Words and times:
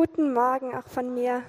Guten 0.00 0.32
Morgen 0.32 0.76
auch 0.76 0.86
von 0.86 1.12
mir. 1.12 1.42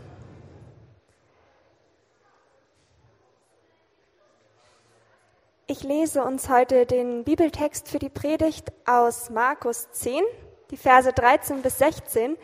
Ich 5.68 5.83
lese 5.83 6.23
uns 6.23 6.49
heute 6.49 6.88
den 6.88 7.25
Bibeltext 7.25 7.88
für 7.89 7.99
die 7.99 8.09
Predigt 8.09 8.71
aus 8.88 9.29
Markus 9.29 9.91
10, 9.91 10.23
die 10.71 10.77
Verse 10.77 11.13
13 11.13 11.62
bis 11.62 11.78
16. 11.78 12.38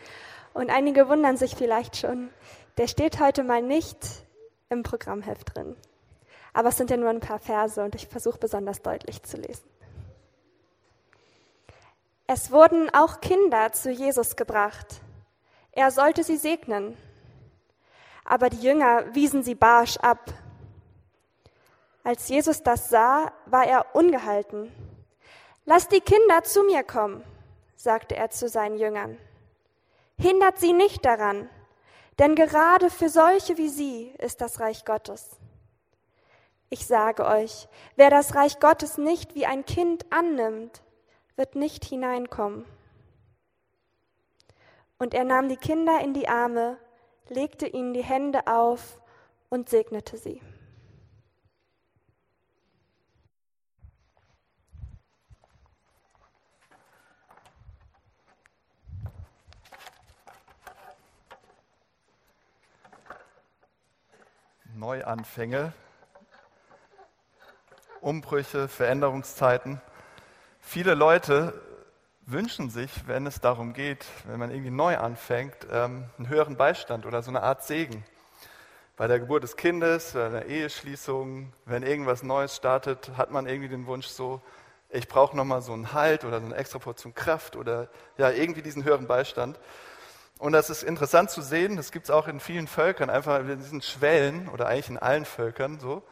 Und 0.54 0.70
einige 0.70 1.08
wundern 1.08 1.36
sich 1.36 1.56
vielleicht 1.56 1.96
schon, 1.96 2.30
der 2.76 2.86
steht 2.86 3.18
heute 3.18 3.42
mal 3.42 3.60
nicht 3.60 3.98
im 4.68 4.84
Programmheft 4.84 5.56
drin. 5.56 5.74
Aber 6.52 6.68
es 6.68 6.76
sind 6.76 6.88
ja 6.88 6.98
nur 6.98 7.10
ein 7.10 7.18
paar 7.18 7.40
Verse 7.40 7.82
und 7.82 7.96
ich 7.96 8.06
versuche 8.06 8.38
besonders 8.38 8.80
deutlich 8.80 9.24
zu 9.24 9.38
lesen. 9.38 9.68
Es 12.28 12.52
wurden 12.52 12.94
auch 12.94 13.20
Kinder 13.20 13.72
zu 13.72 13.90
Jesus 13.90 14.36
gebracht. 14.36 15.00
Er 15.76 15.90
sollte 15.90 16.24
sie 16.24 16.38
segnen. 16.38 16.96
Aber 18.24 18.48
die 18.48 18.62
Jünger 18.62 19.14
wiesen 19.14 19.42
sie 19.42 19.54
barsch 19.54 19.98
ab. 19.98 20.32
Als 22.02 22.28
Jesus 22.28 22.62
das 22.62 22.88
sah, 22.88 23.30
war 23.44 23.66
er 23.66 23.94
ungehalten. 23.94 24.72
Lasst 25.66 25.92
die 25.92 26.00
Kinder 26.00 26.42
zu 26.44 26.62
mir 26.62 26.82
kommen, 26.82 27.22
sagte 27.76 28.16
er 28.16 28.30
zu 28.30 28.48
seinen 28.48 28.78
Jüngern. 28.78 29.18
Hindert 30.18 30.58
sie 30.58 30.72
nicht 30.72 31.04
daran, 31.04 31.50
denn 32.18 32.36
gerade 32.36 32.88
für 32.88 33.10
solche 33.10 33.58
wie 33.58 33.68
sie 33.68 34.14
ist 34.18 34.40
das 34.40 34.60
Reich 34.60 34.86
Gottes. 34.86 35.36
Ich 36.70 36.86
sage 36.86 37.26
euch, 37.26 37.68
wer 37.96 38.08
das 38.08 38.34
Reich 38.34 38.60
Gottes 38.60 38.96
nicht 38.96 39.34
wie 39.34 39.44
ein 39.44 39.66
Kind 39.66 40.10
annimmt, 40.10 40.80
wird 41.36 41.54
nicht 41.54 41.84
hineinkommen. 41.84 42.64
Und 44.98 45.12
er 45.12 45.24
nahm 45.24 45.48
die 45.48 45.56
Kinder 45.56 46.00
in 46.00 46.14
die 46.14 46.28
Arme, 46.28 46.78
legte 47.28 47.66
ihnen 47.66 47.92
die 47.92 48.04
Hände 48.04 48.46
auf 48.46 49.00
und 49.50 49.68
segnete 49.68 50.16
sie. 50.16 50.40
Neuanfänge, 64.74 65.72
Umbrüche, 68.00 68.68
Veränderungszeiten. 68.68 69.80
Viele 70.60 70.94
Leute 70.94 71.65
wünschen 72.26 72.70
sich, 72.70 72.90
wenn 73.06 73.26
es 73.26 73.40
darum 73.40 73.72
geht, 73.72 74.04
wenn 74.26 74.40
man 74.40 74.50
irgendwie 74.50 74.70
neu 74.70 74.98
anfängt, 74.98 75.56
ähm, 75.70 76.04
einen 76.18 76.28
höheren 76.28 76.56
Beistand 76.56 77.06
oder 77.06 77.22
so 77.22 77.30
eine 77.30 77.42
Art 77.42 77.64
Segen. 77.64 78.04
Bei 78.96 79.06
der 79.06 79.20
Geburt 79.20 79.44
des 79.44 79.56
Kindes, 79.56 80.12
bei 80.12 80.28
der 80.28 80.46
Eheschließung, 80.46 81.52
wenn 81.66 81.82
irgendwas 81.84 82.24
Neues 82.24 82.56
startet, 82.56 83.12
hat 83.16 83.30
man 83.30 83.46
irgendwie 83.46 83.68
den 83.68 83.86
Wunsch 83.86 84.08
so, 84.08 84.42
ich 84.90 85.06
brauche 85.06 85.36
nochmal 85.36 85.62
so 85.62 85.72
einen 85.72 85.92
Halt 85.92 86.24
oder 86.24 86.40
so 86.40 86.46
eine 86.46 86.56
extra 86.56 86.78
Portion 86.78 87.14
Kraft 87.14 87.54
oder 87.54 87.88
ja, 88.18 88.30
irgendwie 88.30 88.62
diesen 88.62 88.84
höheren 88.84 89.06
Beistand. 89.06 89.60
Und 90.38 90.52
das 90.52 90.68
ist 90.68 90.82
interessant 90.82 91.30
zu 91.30 91.42
sehen, 91.42 91.76
das 91.76 91.92
gibt 91.92 92.06
es 92.06 92.10
auch 92.10 92.26
in 92.26 92.40
vielen 92.40 92.66
Völkern, 92.66 93.08
einfach 93.08 93.40
in 93.40 93.58
diesen 93.58 93.82
Schwellen 93.82 94.48
oder 94.48 94.66
eigentlich 94.66 94.90
in 94.90 94.98
allen 94.98 95.24
Völkern 95.24 95.78
so. 95.78 96.02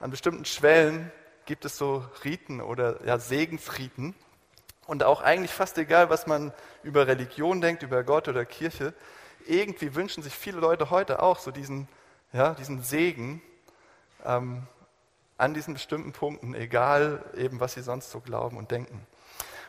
An 0.00 0.10
bestimmten 0.10 0.44
Schwellen 0.44 1.10
gibt 1.46 1.64
es 1.64 1.78
so 1.78 2.04
Riten 2.24 2.60
oder 2.60 3.04
ja, 3.06 3.18
Segensriten, 3.18 4.14
und 4.86 5.02
auch 5.02 5.22
eigentlich 5.22 5.52
fast 5.52 5.78
egal, 5.78 6.10
was 6.10 6.26
man 6.26 6.52
über 6.82 7.06
Religion 7.06 7.60
denkt, 7.60 7.82
über 7.82 8.02
Gott 8.02 8.28
oder 8.28 8.44
Kirche, 8.44 8.94
irgendwie 9.46 9.94
wünschen 9.94 10.22
sich 10.22 10.34
viele 10.34 10.60
Leute 10.60 10.90
heute 10.90 11.22
auch 11.22 11.38
so 11.38 11.50
diesen, 11.50 11.88
ja, 12.32 12.54
diesen 12.54 12.82
Segen 12.82 13.42
ähm, 14.24 14.62
an 15.38 15.54
diesen 15.54 15.74
bestimmten 15.74 16.12
Punkten, 16.12 16.54
egal 16.54 17.24
eben, 17.36 17.60
was 17.60 17.74
sie 17.74 17.82
sonst 17.82 18.10
so 18.10 18.20
glauben 18.20 18.56
und 18.56 18.70
denken. 18.70 19.06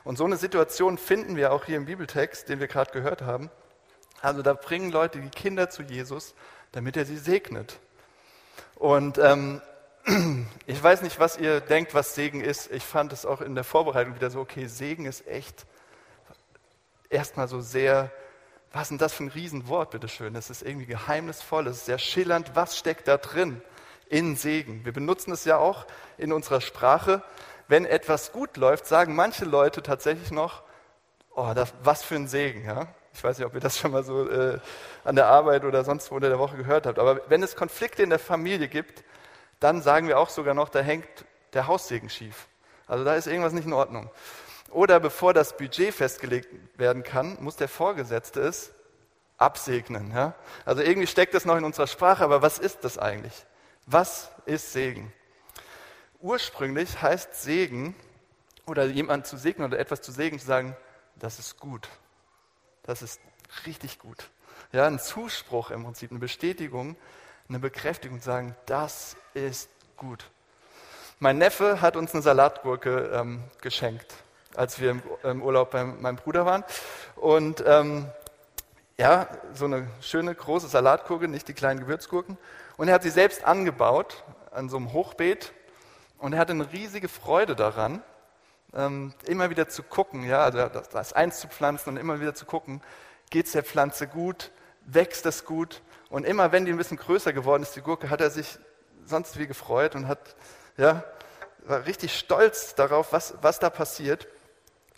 Und 0.04 0.18
so 0.18 0.26
eine 0.26 0.38
Situation 0.38 0.98
finden 0.98 1.36
wir 1.36 1.54
auch 1.54 1.66
hier 1.66 1.78
im 1.78 1.86
Bibeltext, 1.86 2.50
den 2.50 2.60
wir 2.60 2.68
gerade 2.68 2.92
gehört 2.92 3.22
haben. 3.22 3.50
Also 4.22 4.42
da 4.42 4.54
bringen 4.54 4.92
Leute 4.92 5.20
die 5.20 5.30
Kinder 5.30 5.70
zu 5.70 5.84
Jesus, 5.84 6.36
damit 6.74 6.98
er 6.98 7.06
sie 7.06 7.18
segnet. 7.18 7.80
Und 8.76 9.18
ähm, 9.18 9.62
ich 10.66 10.84
weiß 10.84 11.02
nicht, 11.02 11.20
was 11.20 11.38
ihr 11.38 11.62
denkt, 11.62 11.94
was 11.94 12.16
Segen 12.16 12.42
ist. 12.42 12.72
Ich 12.72 12.84
fand 12.84 13.14
es 13.14 13.26
auch 13.26 13.42
in 13.42 13.56
der 13.56 13.64
Vorbereitung 13.64 14.16
wieder 14.16 14.30
so, 14.30 14.42
okay, 14.42 14.68
Segen 14.68 15.06
ist 15.06 15.26
echt 15.28 15.66
erstmal 17.10 17.48
so 17.48 17.62
sehr, 17.62 18.12
was 18.74 18.84
ist 18.84 18.90
denn 18.90 18.98
das 18.98 19.14
für 19.14 19.24
ein 19.24 19.30
Riesenwort, 19.30 19.92
bitteschön. 19.92 20.36
Es 20.36 20.50
ist 20.50 20.62
irgendwie 20.62 20.88
geheimnisvoll, 20.88 21.68
es 21.68 21.78
ist 21.78 21.86
sehr 21.86 22.00
schillernd. 22.00 22.52
Was 22.56 22.78
steckt 22.78 23.08
da 23.08 23.18
drin 23.18 23.62
in 24.10 24.36
Segen? 24.36 24.84
Wir 24.84 24.92
benutzen 24.92 25.32
es 25.32 25.46
ja 25.46 25.58
auch 25.58 25.86
in 26.18 26.34
unserer 26.34 26.60
Sprache. 26.60 27.24
Wenn 27.70 27.86
etwas 27.86 28.34
gut 28.34 28.58
läuft, 28.58 28.88
sagen 28.88 29.16
manche 29.16 29.46
Leute 29.46 29.84
tatsächlich 29.84 30.32
noch, 30.32 30.64
oh, 31.34 31.54
das, 31.56 31.74
was 31.82 32.04
für 32.04 32.16
ein 32.16 32.28
Segen. 32.28 32.66
Ja? 32.66 32.88
Ich 33.14 33.24
weiß 33.24 33.38
nicht, 33.38 33.48
ob 33.48 33.54
ihr 33.54 33.62
das 33.62 33.78
schon 33.78 33.92
mal 33.92 34.04
so 34.04 34.30
äh, 34.30 34.60
an 35.06 35.16
der 35.16 35.28
Arbeit 35.28 35.64
oder 35.64 35.86
sonst 35.86 36.12
wo 36.12 36.16
unter 36.16 36.28
der 36.28 36.40
Woche 36.40 36.58
gehört 36.58 36.88
habt. 36.88 37.00
Aber 37.00 37.22
wenn 37.30 37.42
es 37.42 37.56
Konflikte 37.56 38.04
in 38.04 38.10
der 38.10 38.20
Familie 38.20 38.68
gibt, 38.68 39.04
dann 39.64 39.82
sagen 39.82 40.08
wir 40.08 40.20
auch 40.20 40.30
sogar 40.30 40.54
noch, 40.54 40.70
da 40.70 40.82
hängt 40.82 41.08
der 41.54 41.68
Haussegen 41.68 42.10
schief. 42.10 42.48
Also 42.86 43.06
da 43.06 43.16
ist 43.16 43.28
irgendwas 43.28 43.54
nicht 43.54 43.66
in 43.66 43.74
Ordnung. 43.74 44.10
Oder 44.70 45.00
bevor 45.00 45.34
das 45.34 45.56
Budget 45.56 45.94
festgelegt 45.94 46.50
werden 46.78 47.04
kann, 47.04 47.38
muss 47.42 47.56
der 47.56 47.70
Vorgesetzte 47.70 48.42
es 48.42 48.74
absegnen. 49.38 50.12
Ja? 50.12 50.34
Also 50.66 50.82
irgendwie 50.82 51.08
steckt 51.08 51.34
das 51.34 51.46
noch 51.46 51.56
in 51.56 51.64
unserer 51.64 51.88
Sprache, 51.88 52.24
aber 52.24 52.42
was 52.42 52.60
ist 52.60 52.84
das 52.84 52.98
eigentlich? 52.98 53.46
Was 53.86 54.30
ist 54.46 54.74
Segen? 54.74 55.14
Ursprünglich 56.20 57.02
heißt 57.02 57.42
Segen 57.42 57.96
oder 58.66 58.86
jemand 58.86 59.28
zu 59.28 59.38
segnen 59.38 59.68
oder 59.68 59.80
etwas 59.80 60.02
zu 60.02 60.12
segnen, 60.12 60.40
zu 60.40 60.48
sagen, 60.48 60.76
das 61.16 61.40
ist 61.40 61.60
gut. 61.60 61.88
Das 62.84 63.02
ist 63.02 63.22
richtig 63.66 64.00
gut. 64.00 64.30
Ja, 64.72 64.88
ein 64.88 65.00
Zuspruch 65.00 65.72
im 65.72 65.84
Prinzip, 65.84 66.12
eine 66.12 66.20
Bestätigung, 66.20 66.98
eine 67.50 67.60
Bekräftigung, 67.60 68.22
sagen, 68.22 68.56
das 68.66 69.16
ist 69.34 69.70
gut. 69.98 70.30
Mein 71.20 71.38
Neffe 71.38 71.82
hat 71.82 71.96
uns 71.96 72.14
eine 72.14 72.22
Salatgurke 72.22 73.12
ähm, 73.14 73.44
geschenkt, 73.62 74.14
als 74.56 74.80
wir 74.80 74.92
im, 74.92 75.04
im, 75.24 75.42
Urlaub 75.42 75.72
bei 75.72 75.84
meinem 75.84 76.18
Bruder 76.18 76.46
waren. 76.46 76.64
Und 77.16 77.64
ähm, 77.66 78.08
ja, 78.98 79.28
so 79.54 79.66
eine 79.66 79.88
schöne 80.02 80.34
große 80.36 80.68
Salatgurke, 80.68 81.28
nicht 81.28 81.48
die 81.48 81.54
kleinen 81.54 81.80
Gewürzgurken. 81.80 82.38
Und 82.78 82.88
er 82.88 82.96
hat 82.96 83.04
sie 83.04 83.10
selbst 83.10 83.46
angebaut 83.46 84.24
an 84.52 84.70
so 84.70 84.78
einem 84.78 84.94
Hochbeet. 84.94 85.54
Und 86.18 86.34
er 86.34 86.40
hatte 86.40 86.54
eine 86.54 86.72
riesige 86.72 87.10
Freude 87.10 87.56
daran, 87.56 88.02
ähm, 88.74 89.14
immer 89.26 89.50
wieder 89.50 89.68
zu 89.68 89.84
gucken, 89.84 90.24
ja, 90.24 90.44
also 90.44 90.58
das, 90.68 90.90
das 90.90 91.14
einzupflanzen 91.14 91.94
und 91.94 91.98
immer 91.98 92.20
wieder 92.20 92.34
zu 92.34 92.46
gucken, 92.46 92.82
geht 93.30 93.46
es 93.46 93.52
der 93.52 93.64
Pflanze 93.64 94.08
gut, 94.08 94.52
wächst 94.86 95.26
es 95.26 95.46
gut. 95.46 95.82
Und 96.14 96.26
immer 96.26 96.52
wenn 96.52 96.64
die 96.64 96.72
ein 96.72 96.78
bisschen 96.78 96.98
größer 96.98 97.34
geworden 97.34 97.64
ist, 97.64 97.76
die 97.76 97.82
Gurke, 97.82 98.12
hat 98.12 98.22
er 98.22 98.30
sich 98.30 98.60
sonst 99.04 99.40
wie 99.40 99.48
gefreut 99.48 99.96
und 99.96 100.08
hat, 100.08 100.20
ja, 100.78 101.04
war 101.66 101.88
richtig 101.88 102.16
stolz 102.16 102.76
darauf, 102.76 103.12
was, 103.12 103.34
was 103.42 103.58
da 103.58 103.72
passiert. 103.72 104.28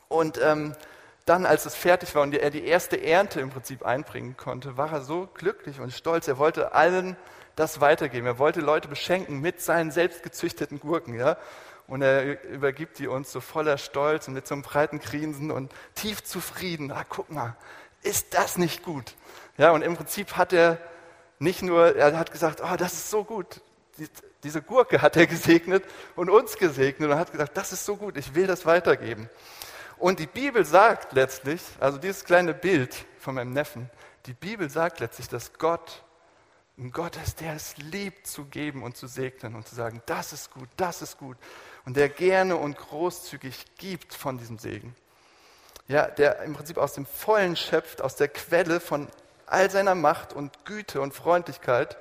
Und 0.09 0.37
ähm, 0.43 0.75
dann, 1.23 1.45
als 1.45 1.65
es 1.65 1.73
fertig 1.73 2.13
war 2.15 2.23
und 2.23 2.35
er 2.35 2.49
die 2.49 2.65
erste 2.65 3.01
Ernte 3.01 3.39
im 3.39 3.49
Prinzip 3.49 3.85
einbringen 3.85 4.35
konnte, 4.35 4.75
war 4.75 4.91
er 4.91 4.99
so 4.99 5.29
glücklich 5.33 5.79
und 5.79 5.93
stolz. 5.93 6.27
Er 6.27 6.37
wollte 6.37 6.73
allen 6.73 7.15
das 7.55 7.79
weitergeben. 7.79 8.27
Er 8.27 8.37
wollte 8.37 8.59
Leute 8.59 8.89
beschenken 8.89 9.39
mit 9.39 9.61
seinen 9.61 9.91
selbstgezüchteten 9.91 10.81
Gurken. 10.81 11.17
Ja? 11.17 11.37
Und 11.87 12.01
er 12.01 12.43
übergibt 12.43 12.99
die 12.99 13.07
uns 13.07 13.31
so 13.31 13.39
voller 13.39 13.77
Stolz 13.77 14.27
und 14.27 14.33
mit 14.33 14.47
so 14.47 14.53
einem 14.53 14.63
breiten 14.63 14.99
Grinsen 14.99 15.49
und 15.49 15.71
tief 15.93 16.25
zufrieden. 16.25 16.91
Ah, 16.91 17.05
guck 17.07 17.31
mal, 17.31 17.55
ist 18.01 18.33
das 18.33 18.57
nicht 18.57 18.83
gut? 18.83 19.15
Ja, 19.57 19.71
und 19.71 19.81
im 19.81 19.95
Prinzip 19.95 20.35
hat 20.35 20.51
er 20.51 20.77
nicht 21.39 21.61
nur, 21.61 21.95
er 21.95 22.17
hat 22.17 22.31
gesagt, 22.31 22.61
oh, 22.63 22.75
das 22.77 22.93
ist 22.93 23.09
so 23.09 23.23
gut, 23.23 23.61
diese 24.43 24.61
Gurke 24.61 25.01
hat 25.01 25.15
er 25.17 25.27
gesegnet 25.27 25.83
und 26.15 26.29
uns 26.29 26.57
gesegnet 26.57 27.09
und 27.09 27.17
hat 27.17 27.31
gesagt, 27.31 27.57
das 27.57 27.71
ist 27.73 27.85
so 27.85 27.95
gut, 27.95 28.17
ich 28.17 28.35
will 28.35 28.47
das 28.47 28.65
weitergeben. 28.65 29.29
Und 29.97 30.19
die 30.19 30.27
Bibel 30.27 30.65
sagt 30.65 31.13
letztlich, 31.13 31.61
also 31.79 31.97
dieses 31.97 32.25
kleine 32.25 32.53
Bild 32.53 33.05
von 33.19 33.35
meinem 33.35 33.53
Neffen, 33.53 33.89
die 34.25 34.33
Bibel 34.33 34.69
sagt 34.69 34.99
letztlich, 34.99 35.29
dass 35.29 35.53
Gott 35.53 36.03
ein 36.77 36.91
Gott 36.91 37.15
ist, 37.15 37.39
der 37.39 37.53
es 37.53 37.77
liebt 37.77 38.27
zu 38.27 38.45
geben 38.45 38.83
und 38.83 38.97
zu 38.97 39.07
segnen 39.07 39.55
und 39.55 39.67
zu 39.67 39.75
sagen, 39.75 40.01
das 40.05 40.33
ist 40.33 40.51
gut, 40.51 40.67
das 40.75 41.01
ist 41.01 41.17
gut. 41.17 41.37
Und 41.85 41.95
der 41.95 42.09
gerne 42.09 42.57
und 42.57 42.77
großzügig 42.77 43.65
gibt 43.77 44.13
von 44.13 44.37
diesem 44.37 44.57
Segen. 44.57 44.93
Ja, 45.87 46.07
der 46.07 46.41
im 46.41 46.53
Prinzip 46.53 46.77
aus 46.77 46.93
dem 46.93 47.05
Vollen 47.05 47.55
schöpft, 47.55 48.01
aus 48.01 48.15
der 48.15 48.27
Quelle 48.27 48.79
von 48.79 49.07
all 49.47 49.69
seiner 49.69 49.95
Macht 49.95 50.33
und 50.33 50.65
Güte 50.65 51.01
und 51.01 51.13
Freundlichkeit 51.13 51.97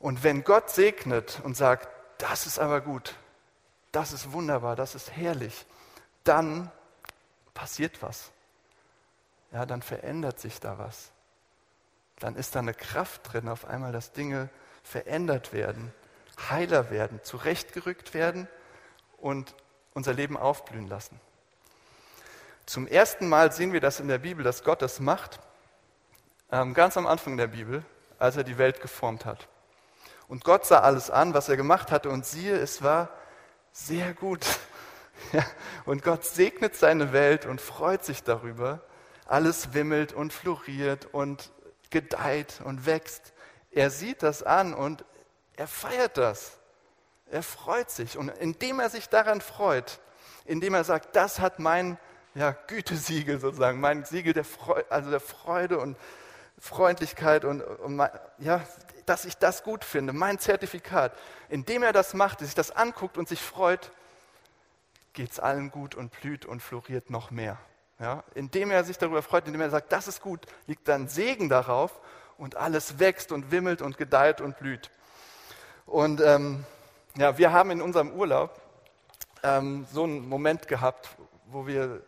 und 0.00 0.22
wenn 0.22 0.44
Gott 0.44 0.70
segnet 0.70 1.40
und 1.42 1.56
sagt, 1.56 1.88
das 2.18 2.46
ist 2.46 2.58
aber 2.58 2.80
gut, 2.80 3.14
das 3.92 4.12
ist 4.12 4.32
wunderbar, 4.32 4.76
das 4.76 4.94
ist 4.94 5.10
herrlich, 5.12 5.66
dann 6.24 6.70
passiert 7.54 8.02
was. 8.02 8.30
Ja, 9.52 9.66
dann 9.66 9.82
verändert 9.82 10.38
sich 10.40 10.60
da 10.60 10.78
was. 10.78 11.10
dann 12.20 12.34
ist 12.34 12.54
da 12.54 12.58
eine 12.58 12.74
Kraft 12.74 13.32
drin, 13.32 13.48
auf 13.48 13.64
einmal, 13.64 13.92
dass 13.92 14.12
Dinge 14.12 14.48
verändert 14.82 15.52
werden, 15.52 15.92
heiler 16.50 16.90
werden, 16.90 17.20
zurechtgerückt 17.22 18.12
werden 18.12 18.48
und 19.18 19.54
unser 19.94 20.14
Leben 20.14 20.36
aufblühen 20.36 20.88
lassen. 20.88 21.20
Zum 22.66 22.86
ersten 22.86 23.28
Mal 23.28 23.52
sehen 23.52 23.72
wir 23.72 23.80
das 23.80 24.00
in 24.00 24.08
der 24.08 24.18
Bibel, 24.18 24.44
dass 24.44 24.64
Gott 24.64 24.82
das 24.82 25.00
macht, 25.00 25.40
ganz 26.50 26.96
am 26.96 27.06
Anfang 27.06 27.36
der 27.36 27.48
Bibel, 27.48 27.84
als 28.18 28.36
er 28.36 28.44
die 28.44 28.58
Welt 28.58 28.80
geformt 28.80 29.24
hat. 29.24 29.48
Und 30.28 30.44
Gott 30.44 30.66
sah 30.66 30.80
alles 30.80 31.10
an, 31.10 31.34
was 31.34 31.48
er 31.48 31.56
gemacht 31.56 31.90
hatte, 31.90 32.10
und 32.10 32.26
siehe, 32.26 32.56
es 32.56 32.82
war 32.82 33.10
sehr 33.72 34.14
gut. 34.14 34.46
Ja, 35.32 35.44
und 35.84 36.04
Gott 36.04 36.24
segnet 36.24 36.76
seine 36.76 37.12
Welt 37.12 37.44
und 37.44 37.60
freut 37.60 38.04
sich 38.04 38.22
darüber. 38.22 38.82
Alles 39.26 39.74
wimmelt 39.74 40.12
und 40.12 40.32
floriert 40.32 41.06
und 41.12 41.50
gedeiht 41.90 42.60
und 42.64 42.86
wächst. 42.86 43.32
Er 43.72 43.90
sieht 43.90 44.22
das 44.22 44.44
an 44.44 44.74
und 44.74 45.04
er 45.56 45.66
feiert 45.66 46.18
das. 46.18 46.58
Er 47.32 47.42
freut 47.42 47.90
sich. 47.90 48.16
Und 48.16 48.28
indem 48.28 48.78
er 48.78 48.90
sich 48.90 49.08
daran 49.08 49.40
freut, 49.40 49.98
indem 50.44 50.74
er 50.74 50.84
sagt, 50.84 51.16
das 51.16 51.40
hat 51.40 51.58
mein 51.58 51.98
ja, 52.36 52.52
Gütesiegel 52.52 53.40
sozusagen, 53.40 53.80
mein 53.80 54.04
Siegel 54.04 54.34
der 54.34 54.44
Freude, 54.44 54.86
also 54.88 55.10
der 55.10 55.20
Freude 55.20 55.78
und 55.78 55.96
Freundlichkeit 56.58 57.44
und, 57.44 57.62
und 57.62 58.02
ja, 58.38 58.62
dass 59.06 59.24
ich 59.24 59.36
das 59.36 59.62
gut 59.62 59.84
finde, 59.84 60.12
mein 60.12 60.38
Zertifikat. 60.38 61.12
Indem 61.48 61.82
er 61.82 61.92
das 61.92 62.14
macht, 62.14 62.40
sich 62.40 62.54
das 62.54 62.70
anguckt 62.70 63.16
und 63.16 63.28
sich 63.28 63.40
freut, 63.40 63.90
geht 65.12 65.30
es 65.32 65.40
allen 65.40 65.70
gut 65.70 65.94
und 65.94 66.12
blüht 66.20 66.44
und 66.44 66.62
floriert 66.62 67.10
noch 67.10 67.30
mehr. 67.30 67.58
Ja, 68.00 68.22
indem 68.34 68.70
er 68.70 68.84
sich 68.84 68.98
darüber 68.98 69.22
freut, 69.22 69.46
indem 69.46 69.60
er 69.60 69.70
sagt, 69.70 69.90
das 69.90 70.06
ist 70.06 70.20
gut, 70.20 70.46
liegt 70.66 70.86
dann 70.86 71.08
Segen 71.08 71.48
darauf 71.48 72.00
und 72.36 72.54
alles 72.56 73.00
wächst 73.00 73.32
und 73.32 73.50
wimmelt 73.50 73.82
und 73.82 73.98
gedeiht 73.98 74.40
und 74.40 74.56
blüht. 74.58 74.90
Und 75.84 76.20
ähm, 76.20 76.64
ja, 77.16 77.36
wir 77.38 77.52
haben 77.52 77.72
in 77.72 77.82
unserem 77.82 78.12
Urlaub 78.12 78.60
ähm, 79.42 79.86
so 79.92 80.04
einen 80.04 80.28
Moment 80.28 80.68
gehabt, 80.68 81.08
wo 81.46 81.66
wir 81.66 82.02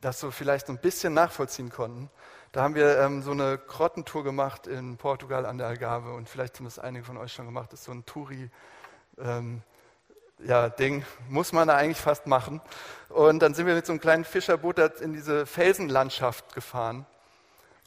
das 0.00 0.18
so 0.18 0.30
vielleicht 0.32 0.68
ein 0.68 0.78
bisschen 0.78 1.14
nachvollziehen 1.14 1.70
konnten. 1.70 2.10
Da 2.54 2.62
haben 2.62 2.76
wir 2.76 3.00
ähm, 3.00 3.20
so 3.20 3.32
eine 3.32 3.58
Grottentour 3.58 4.22
gemacht 4.22 4.68
in 4.68 4.96
Portugal 4.96 5.44
an 5.44 5.58
der 5.58 5.66
Algarve 5.66 6.12
und 6.12 6.28
vielleicht 6.28 6.56
haben 6.56 6.66
das 6.66 6.78
einige 6.78 7.04
von 7.04 7.16
euch 7.16 7.32
schon 7.32 7.46
gemacht. 7.46 7.72
Das 7.72 7.80
ist 7.80 7.86
so 7.86 7.90
ein 7.90 8.06
Touri, 8.06 8.48
ähm, 9.18 9.60
ja, 10.38 10.68
Ding, 10.68 11.04
muss 11.28 11.52
man 11.52 11.66
da 11.66 11.74
eigentlich 11.74 12.00
fast 12.00 12.28
machen. 12.28 12.60
Und 13.08 13.40
dann 13.40 13.54
sind 13.54 13.66
wir 13.66 13.74
mit 13.74 13.84
so 13.84 13.92
einem 13.92 14.00
kleinen 14.00 14.24
Fischerboot 14.24 14.78
in 15.00 15.12
diese 15.12 15.46
Felsenlandschaft 15.46 16.54
gefahren. 16.54 17.06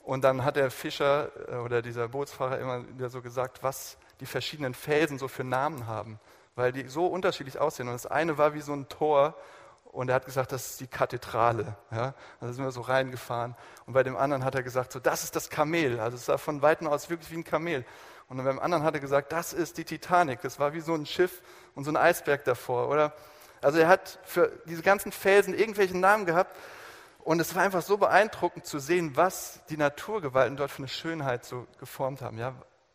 Und 0.03 0.25
dann 0.25 0.43
hat 0.43 0.57
der 0.57 0.69
Fischer 0.69 1.31
äh, 1.47 1.55
oder 1.59 1.81
dieser 1.81 2.09
Bootsfahrer 2.09 2.59
immer 2.59 2.85
wieder 2.89 3.07
so 3.07 3.21
gesagt, 3.21 3.63
was 3.63 3.97
die 4.19 4.25
verschiedenen 4.25 4.73
Felsen 4.73 5.17
so 5.17 5.29
für 5.29 5.45
Namen 5.45 5.87
haben, 5.87 6.19
weil 6.55 6.73
die 6.73 6.89
so 6.89 7.05
unterschiedlich 7.07 7.57
aussehen. 7.57 7.87
Und 7.87 7.93
das 7.93 8.05
eine 8.05 8.37
war 8.37 8.53
wie 8.53 8.59
so 8.59 8.73
ein 8.73 8.89
Tor 8.89 9.33
und 9.97 10.09
er 10.09 10.15
hat 10.15 10.25
gesagt, 10.25 10.51
das 10.51 10.69
ist 10.69 10.79
die 10.79 10.85
Kathedrale. 10.85 11.75
Ja? 11.89 12.13
Da 12.39 12.53
sind 12.53 12.63
wir 12.63 12.69
so 12.69 12.81
reingefahren. 12.81 13.55
Und 13.87 13.93
bei 13.93 14.03
dem 14.03 14.15
anderen 14.15 14.43
hat 14.43 14.53
er 14.53 14.61
gesagt, 14.61 14.91
so, 14.91 14.99
das 14.99 15.23
ist 15.23 15.35
das 15.35 15.49
Kamel. 15.49 15.99
Also 15.99 16.17
es 16.17 16.25
sah 16.25 16.37
von 16.37 16.61
Weitem 16.61 16.85
aus 16.85 17.09
wirklich 17.09 17.31
wie 17.31 17.37
ein 17.37 17.43
Kamel. 17.43 17.83
Und 18.29 18.37
beim 18.37 18.59
anderen 18.59 18.83
hat 18.83 18.93
er 18.93 18.99
gesagt, 18.99 19.31
das 19.31 19.53
ist 19.53 19.79
die 19.79 19.85
Titanic. 19.85 20.39
Das 20.43 20.59
war 20.59 20.73
wie 20.73 20.81
so 20.81 20.93
ein 20.93 21.07
Schiff 21.07 21.41
und 21.73 21.83
so 21.83 21.89
ein 21.89 21.97
Eisberg 21.97 22.43
davor. 22.43 22.89
Oder? 22.89 23.11
Also 23.59 23.79
er 23.79 23.87
hat 23.87 24.19
für 24.23 24.51
diese 24.67 24.83
ganzen 24.83 25.11
Felsen 25.11 25.55
irgendwelche 25.55 25.97
Namen 25.97 26.27
gehabt. 26.27 26.55
Und 27.23 27.39
es 27.39 27.55
war 27.55 27.63
einfach 27.63 27.81
so 27.81 27.97
beeindruckend 27.97 28.67
zu 28.67 28.77
sehen, 28.77 29.15
was 29.15 29.61
die 29.71 29.77
Naturgewalten 29.77 30.57
dort 30.57 30.69
für 30.69 30.77
eine 30.77 30.89
Schönheit 30.89 31.43
so 31.43 31.65
geformt 31.79 32.21
haben. 32.21 32.37
Ja? 32.37 32.53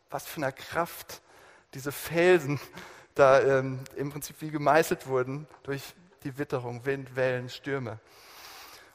Was 0.09 0.25
für 0.25 0.41
eine 0.41 0.53
Kraft 0.53 1.21
diese 1.73 1.91
Felsen 1.91 2.61
da 3.13 3.41
ähm, 3.41 3.81
im 3.97 4.09
Prinzip 4.09 4.37
wie 4.39 4.51
gemeißelt 4.51 5.05
wurden 5.05 5.47
durch 5.63 5.83
die 6.23 6.37
Witterung, 6.37 6.85
Wind, 6.85 7.15
Wellen, 7.15 7.49
Stürme. 7.49 7.99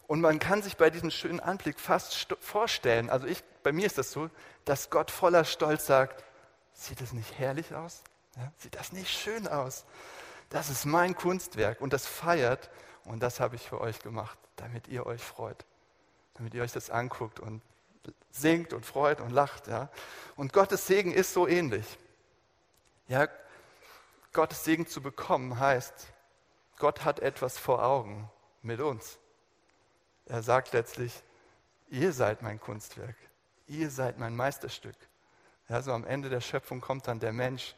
Und 0.07 0.21
man 0.21 0.39
kann 0.39 0.63
sich 0.63 0.77
bei 0.77 0.91
diesem 0.91 1.11
schönen 1.11 1.41
Anblick 1.41 1.79
fast 1.79 2.35
vorstellen, 2.41 3.11
also 3.11 3.27
ich, 3.27 3.45
bei 3.63 3.73
mir 3.73 3.87
ist 3.87 3.99
das 3.99 4.11
so, 4.11 4.31
dass 4.65 4.91
Gott 4.91 5.11
voller 5.11 5.45
Stolz 5.45 5.87
sagt, 5.87 6.25
Sieht 6.79 7.01
es 7.01 7.13
nicht 7.13 7.37
herrlich 7.39 7.75
aus? 7.75 8.03
Ja? 8.37 8.53
Sieht 8.57 8.77
das 8.77 8.93
nicht 8.93 9.11
schön 9.11 9.49
aus? 9.49 9.85
Das 10.49 10.71
ist 10.71 10.87
mein 10.87 11.17
Kunstwerk 11.17 11.81
und 11.81 11.93
das 11.93 12.07
feiert 12.07 12.71
und 13.05 13.21
das 13.21 13.41
habe 13.41 13.57
ich 13.57 13.69
für 13.69 13.81
euch 13.81 13.99
gemacht, 13.99 14.39
damit 14.55 14.87
ihr 14.87 15.05
euch 15.05 15.21
freut, 15.21 15.65
damit 16.35 16.55
ihr 16.55 16.63
euch 16.63 16.71
das 16.71 16.89
anguckt 16.89 17.41
und 17.41 17.63
singt 18.31 18.73
und 18.73 18.87
freut 18.87 19.21
und 19.21 19.31
lacht. 19.31 19.67
Ja? 19.67 19.91
Und 20.37 20.53
Gottes 20.53 20.87
Segen 20.87 21.13
ist 21.13 21.33
so 21.33 21.49
ähnlich. 21.49 21.99
Ja, 23.09 23.27
Gottes 24.33 24.65
Segen 24.65 24.87
zu 24.87 25.03
bekommen 25.03 25.59
heißt, 25.59 26.07
Gott 26.79 27.05
hat 27.05 27.21
etwas 27.21 27.59
vor 27.59 27.85
Augen 27.85 28.31
mit 28.63 28.81
uns. 28.81 29.19
Er 30.27 30.43
sagt 30.43 30.73
letztlich, 30.73 31.23
ihr 31.89 32.13
seid 32.13 32.43
mein 32.43 32.61
Kunstwerk, 32.61 33.17
ihr 33.67 33.91
seid 33.91 34.19
mein 34.19 34.37
Meisterstück. 34.37 34.97
Ja, 35.69 35.83
so 35.83 35.93
am 35.93 36.05
Ende 36.05 36.29
der 36.29 36.41
Schöpfung 36.41 36.81
kommt 36.81 37.09
dann 37.09 37.21
der 37.21 37.33
Mensch 37.33 37.75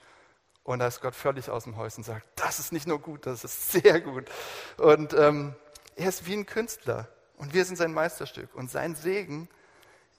und 0.63 0.79
da 0.79 0.87
ist 0.87 1.01
Gott 1.01 1.15
völlig 1.15 1.51
aus 1.51 1.65
dem 1.65 1.77
Häuschen 1.77 2.01
und 2.01 2.05
sagt, 2.05 2.27
das 2.37 2.59
ist 2.59 2.73
nicht 2.73 2.87
nur 2.87 3.01
gut, 3.01 3.27
das 3.27 3.45
ist 3.45 3.73
sehr 3.73 4.01
gut. 4.01 4.31
Und 4.77 5.13
ähm, 5.15 5.55
er 5.97 6.09
ist 6.09 6.27
wie 6.27 6.35
ein 6.35 6.47
Künstler 6.47 7.09
und 7.37 7.55
wir 7.55 7.65
sind 7.65 7.77
sein 7.77 7.93
Meisterstück. 7.93 8.55
Und 8.55 8.71
sein 8.71 8.95
Segen 8.95 9.49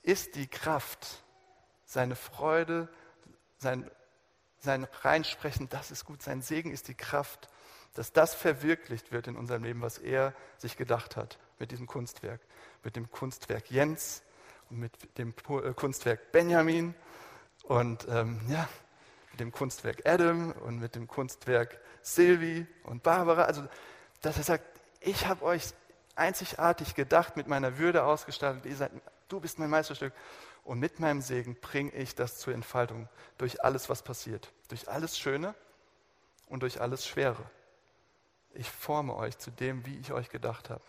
ist 0.03 0.35
die 0.35 0.47
Kraft, 0.47 1.23
seine 1.85 2.15
Freude, 2.15 2.89
sein, 3.57 3.89
sein 4.59 4.85
Reinsprechen, 5.01 5.69
das 5.69 5.91
ist 5.91 6.05
gut. 6.05 6.21
Sein 6.23 6.41
Segen 6.41 6.71
ist 6.71 6.87
die 6.87 6.95
Kraft, 6.95 7.47
dass 7.93 8.13
das 8.13 8.33
verwirklicht 8.33 9.11
wird 9.11 9.27
in 9.27 9.35
unserem 9.35 9.63
Leben, 9.63 9.81
was 9.81 9.97
er 9.97 10.33
sich 10.57 10.77
gedacht 10.77 11.15
hat 11.15 11.39
mit 11.59 11.71
diesem 11.71 11.88
Kunstwerk. 11.88 12.41
Mit 12.83 12.95
dem 12.95 13.11
Kunstwerk 13.11 13.69
Jens 13.69 14.23
und 14.69 14.79
mit 14.79 15.17
dem 15.17 15.33
äh, 15.49 15.73
Kunstwerk 15.73 16.31
Benjamin 16.31 16.95
und 17.63 18.07
ähm, 18.09 18.41
ja, 18.47 18.67
mit 19.31 19.39
dem 19.39 19.51
Kunstwerk 19.51 20.05
Adam 20.05 20.51
und 20.51 20.79
mit 20.79 20.95
dem 20.95 21.07
Kunstwerk 21.07 21.79
Sylvie 22.01 22.65
und 22.83 23.03
Barbara. 23.03 23.43
Also, 23.43 23.63
dass 24.21 24.38
er 24.38 24.43
sagt, 24.43 24.65
ich 24.99 25.27
habe 25.27 25.43
euch 25.43 25.73
einzigartig 26.15 26.95
gedacht, 26.95 27.38
mit 27.38 27.47
meiner 27.47 27.77
Würde 27.77 28.03
ausgestattet. 28.03 28.65
Ihr 28.65 28.75
seid, 28.75 28.91
du 29.27 29.39
bist 29.39 29.60
mein 29.60 29.69
Meisterstück. 29.69 30.13
Und 30.63 30.79
mit 30.79 31.00
meinem 31.00 31.21
Segen 31.21 31.55
bringe 31.60 31.91
ich 31.91 32.13
das 32.13 32.38
zur 32.38 32.53
Entfaltung 32.53 33.10
durch 33.38 33.63
alles, 33.63 33.89
was 33.89 34.03
passiert. 34.03 34.51
Durch 34.67 34.88
alles 34.88 35.17
Schöne 35.17 35.55
und 36.48 36.62
durch 36.62 36.79
alles 36.79 37.07
Schwere. 37.07 37.43
Ich 38.53 38.70
forme 38.70 39.15
euch 39.15 39.38
zu 39.38 39.51
dem, 39.51 39.86
wie 39.86 39.98
ich 39.98 40.12
euch 40.12 40.29
gedacht 40.29 40.70
habe. 40.70 40.81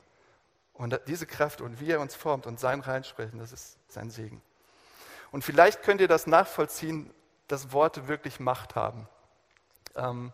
Und 0.75 0.99
diese 1.07 1.27
Kraft 1.27 1.61
und 1.61 1.81
wie 1.81 1.91
er 1.91 2.01
uns 2.01 2.15
formt 2.15 2.47
und 2.47 2.59
sein 2.59 2.81
Reinsprechen, 2.81 3.39
das 3.39 3.53
ist 3.53 3.79
sein 3.89 4.11
Segen. 4.11 4.43
Und 5.31 5.45
vielleicht 5.45 5.83
könnt 5.83 6.01
ihr 6.01 6.09
das 6.09 6.27
nachvollziehen, 6.27 7.13
dass 7.49 7.73
Worte 7.73 8.09
wirklich 8.09 8.41
Macht 8.41 8.75
haben. 8.75 9.09
Ähm, 9.95 10.33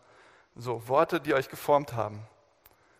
so, 0.54 0.88
Worte, 0.88 1.20
die 1.20 1.35
euch 1.35 1.49
geformt 1.49 1.92
haben. 1.92 2.26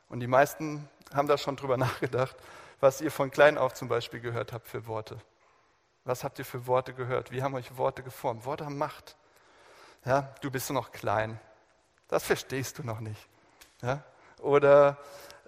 Und 0.08 0.20
die 0.20 0.26
meisten 0.26 0.88
haben 1.14 1.28
da 1.28 1.38
schon 1.38 1.56
drüber 1.56 1.76
nachgedacht, 1.78 2.37
was 2.80 3.00
ihr 3.00 3.11
von 3.11 3.30
klein 3.30 3.58
auf 3.58 3.75
zum 3.75 3.88
Beispiel 3.88 4.20
gehört 4.20 4.52
habt 4.52 4.68
für 4.68 4.87
Worte. 4.87 5.18
Was 6.04 6.25
habt 6.25 6.38
ihr 6.38 6.44
für 6.44 6.66
Worte 6.66 6.94
gehört? 6.94 7.30
Wie 7.30 7.42
haben 7.42 7.54
euch 7.54 7.76
Worte 7.76 8.02
geformt? 8.02 8.44
Worte 8.44 8.64
haben 8.64 8.78
Macht. 8.78 9.16
Ja, 10.04 10.35
du 10.40 10.50
bist 10.50 10.70
noch 10.70 10.92
klein. 10.92 11.38
Das 12.06 12.25
verstehst 12.25 12.78
du 12.78 12.82
noch 12.82 13.00
nicht. 13.00 13.28
Ja? 13.82 14.02
Oder 14.40 14.97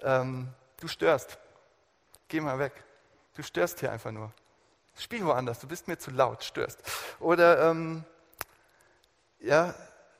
ähm, 0.02 0.48
du 0.80 0.88
störst. 0.88 1.38
Geh 2.28 2.40
mal 2.40 2.58
weg. 2.58 2.72
Du 3.34 3.42
störst 3.42 3.80
hier 3.80 3.92
einfach 3.92 4.12
nur. 4.12 4.32
Spiel 4.96 5.24
woanders, 5.24 5.60
du 5.60 5.66
bist 5.66 5.88
mir 5.88 5.98
zu 5.98 6.10
laut, 6.10 6.44
störst. 6.44 6.78
Oder, 7.20 7.70
ähm, 7.70 8.04
ja, 9.40 9.74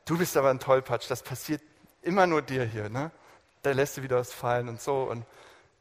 du 0.07 0.17
bist 0.17 0.37
aber 0.37 0.51
ein 0.51 0.59
Tollpatsch, 0.59 1.11
das 1.11 1.23
passiert 1.23 1.63
immer 2.03 2.27
nur 2.27 2.41
dir 2.41 2.65
hier, 2.65 2.89
ne? 2.89 3.11
Da 3.63 3.73
lässt 3.73 3.99
du 3.99 4.03
wieder 4.03 4.17
was 4.17 4.33
fallen 4.33 4.69
und 4.69 4.81
so 4.81 5.03
und 5.03 5.27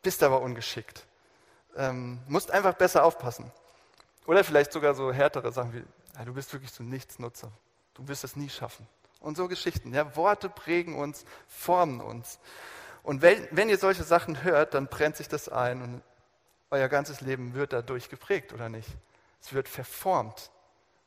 bist 0.01 0.21
aber 0.21 0.41
ungeschickt. 0.41 1.05
Ähm, 1.77 2.19
musst 2.27 2.51
einfach 2.51 2.73
besser 2.73 3.05
aufpassen. 3.05 3.51
Oder 4.25 4.43
vielleicht 4.43 4.73
sogar 4.73 4.95
so 4.95 5.13
härtere 5.13 5.51
Sachen 5.53 5.73
wie, 5.73 5.83
ja, 6.17 6.25
du 6.25 6.33
bist 6.33 6.51
wirklich 6.51 6.71
so 6.71 6.83
ein 6.83 6.89
Nichtsnutzer, 6.89 7.51
du 7.93 8.07
wirst 8.07 8.25
es 8.25 8.35
nie 8.35 8.49
schaffen. 8.49 8.85
Und 9.21 9.37
so 9.37 9.47
Geschichten. 9.47 9.93
Ja, 9.93 10.15
Worte 10.15 10.49
prägen 10.49 10.95
uns, 10.95 11.25
formen 11.47 12.01
uns. 12.01 12.39
Und 13.03 13.21
wenn, 13.21 13.47
wenn 13.51 13.69
ihr 13.69 13.77
solche 13.77 14.03
Sachen 14.03 14.43
hört, 14.43 14.73
dann 14.73 14.87
brennt 14.87 15.15
sich 15.15 15.27
das 15.27 15.49
ein 15.49 15.81
und 15.81 16.01
euer 16.69 16.87
ganzes 16.87 17.21
Leben 17.21 17.53
wird 17.53 17.73
dadurch 17.73 18.09
geprägt, 18.09 18.53
oder 18.53 18.69
nicht? 18.69 18.89
Es 19.41 19.53
wird 19.53 19.67
verformt. 19.67 20.51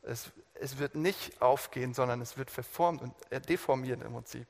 Es, 0.02 0.30
es 0.54 0.78
wird 0.78 0.94
nicht 0.96 1.40
aufgehen, 1.40 1.94
sondern 1.94 2.20
es 2.20 2.36
wird 2.36 2.50
verformt 2.50 3.02
und 3.02 3.14
deformiert 3.48 4.02
im 4.02 4.12
Prinzip. 4.12 4.46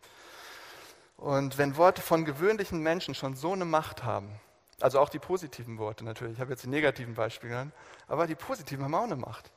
Und 1.17 1.59
wenn 1.59 1.77
Worte 1.77 2.01
von 2.01 2.25
gewöhnlichen 2.25 2.81
Menschen 2.81 3.15
schon 3.15 3.37
so 3.37 3.53
eine 3.53 3.65
Macht 3.65 4.03
haben, 4.03 4.41
also 4.81 4.99
auch 4.99 5.11
die 5.11 5.19
positiven 5.19 5.79
Worte 5.79 6.05
natürlich, 6.05 6.35
ich 6.35 6.41
habe 6.41 6.51
jetzt 6.51 6.65
die 6.65 6.69
negativen 6.69 7.15
Beispiele 7.15 7.51
genannt, 7.51 7.75
aber 8.09 8.27
die 8.27 8.35
positiven 8.35 8.85
haben 8.85 8.95
auch 8.95 9.05
eine 9.05 9.17
Macht. 9.17 9.53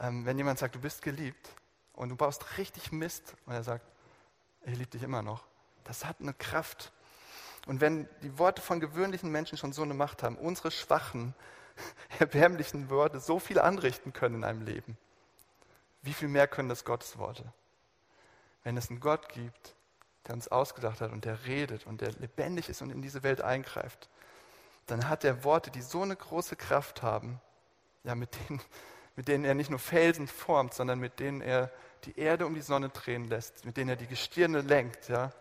ähm, 0.00 0.24
wenn 0.26 0.36
jemand 0.38 0.58
sagt, 0.58 0.74
du 0.74 0.80
bist 0.80 1.02
geliebt 1.02 1.48
und 1.92 2.08
du 2.08 2.16
baust 2.16 2.58
richtig 2.58 2.92
Mist 2.92 3.34
und 3.46 3.52
er 3.52 3.62
sagt, 3.62 3.86
ich 4.64 4.76
liebe 4.76 4.90
dich 4.90 5.02
immer 5.02 5.22
noch, 5.22 5.44
das 5.86 6.04
hat 6.04 6.16
eine 6.20 6.34
Kraft. 6.34 6.92
Und 7.66 7.80
wenn 7.80 8.08
die 8.22 8.38
Worte 8.38 8.62
von 8.62 8.80
gewöhnlichen 8.80 9.30
Menschen 9.30 9.58
schon 9.58 9.72
so 9.72 9.82
eine 9.82 9.94
Macht 9.94 10.22
haben, 10.22 10.36
unsere 10.36 10.70
schwachen, 10.70 11.34
erbärmlichen 12.18 12.90
Worte 12.90 13.20
so 13.20 13.38
viel 13.38 13.58
anrichten 13.58 14.12
können 14.12 14.36
in 14.36 14.44
einem 14.44 14.62
Leben, 14.62 14.96
wie 16.02 16.12
viel 16.12 16.28
mehr 16.28 16.46
können 16.46 16.68
das 16.68 16.84
Gottes 16.84 17.18
Worte? 17.18 17.44
Wenn 18.62 18.76
es 18.76 18.90
einen 18.90 19.00
Gott 19.00 19.28
gibt, 19.28 19.74
der 20.26 20.34
uns 20.34 20.48
ausgedacht 20.48 21.00
hat 21.00 21.12
und 21.12 21.24
der 21.24 21.46
redet 21.46 21.86
und 21.86 22.00
der 22.00 22.12
lebendig 22.12 22.68
ist 22.68 22.82
und 22.82 22.90
in 22.90 23.02
diese 23.02 23.22
Welt 23.22 23.40
eingreift, 23.40 24.08
dann 24.86 25.08
hat 25.08 25.24
er 25.24 25.44
Worte, 25.44 25.70
die 25.70 25.82
so 25.82 26.02
eine 26.02 26.16
große 26.16 26.56
Kraft 26.56 27.02
haben, 27.02 27.40
ja, 28.04 28.14
mit 28.14 28.36
denen, 28.36 28.60
mit 29.16 29.28
denen 29.28 29.44
er 29.44 29.54
nicht 29.54 29.70
nur 29.70 29.78
Felsen 29.78 30.28
formt, 30.28 30.74
sondern 30.74 30.98
mit 30.98 31.18
denen 31.18 31.40
er 31.40 31.70
die 32.04 32.18
Erde 32.18 32.46
um 32.46 32.54
die 32.54 32.62
Sonne 32.62 32.88
drehen 32.90 33.24
lässt, 33.24 33.64
mit 33.64 33.76
denen 33.76 33.90
er 33.90 33.96
die 33.96 34.06
Gestirne 34.06 34.60
lenkt, 34.60 35.08
ja. 35.08 35.32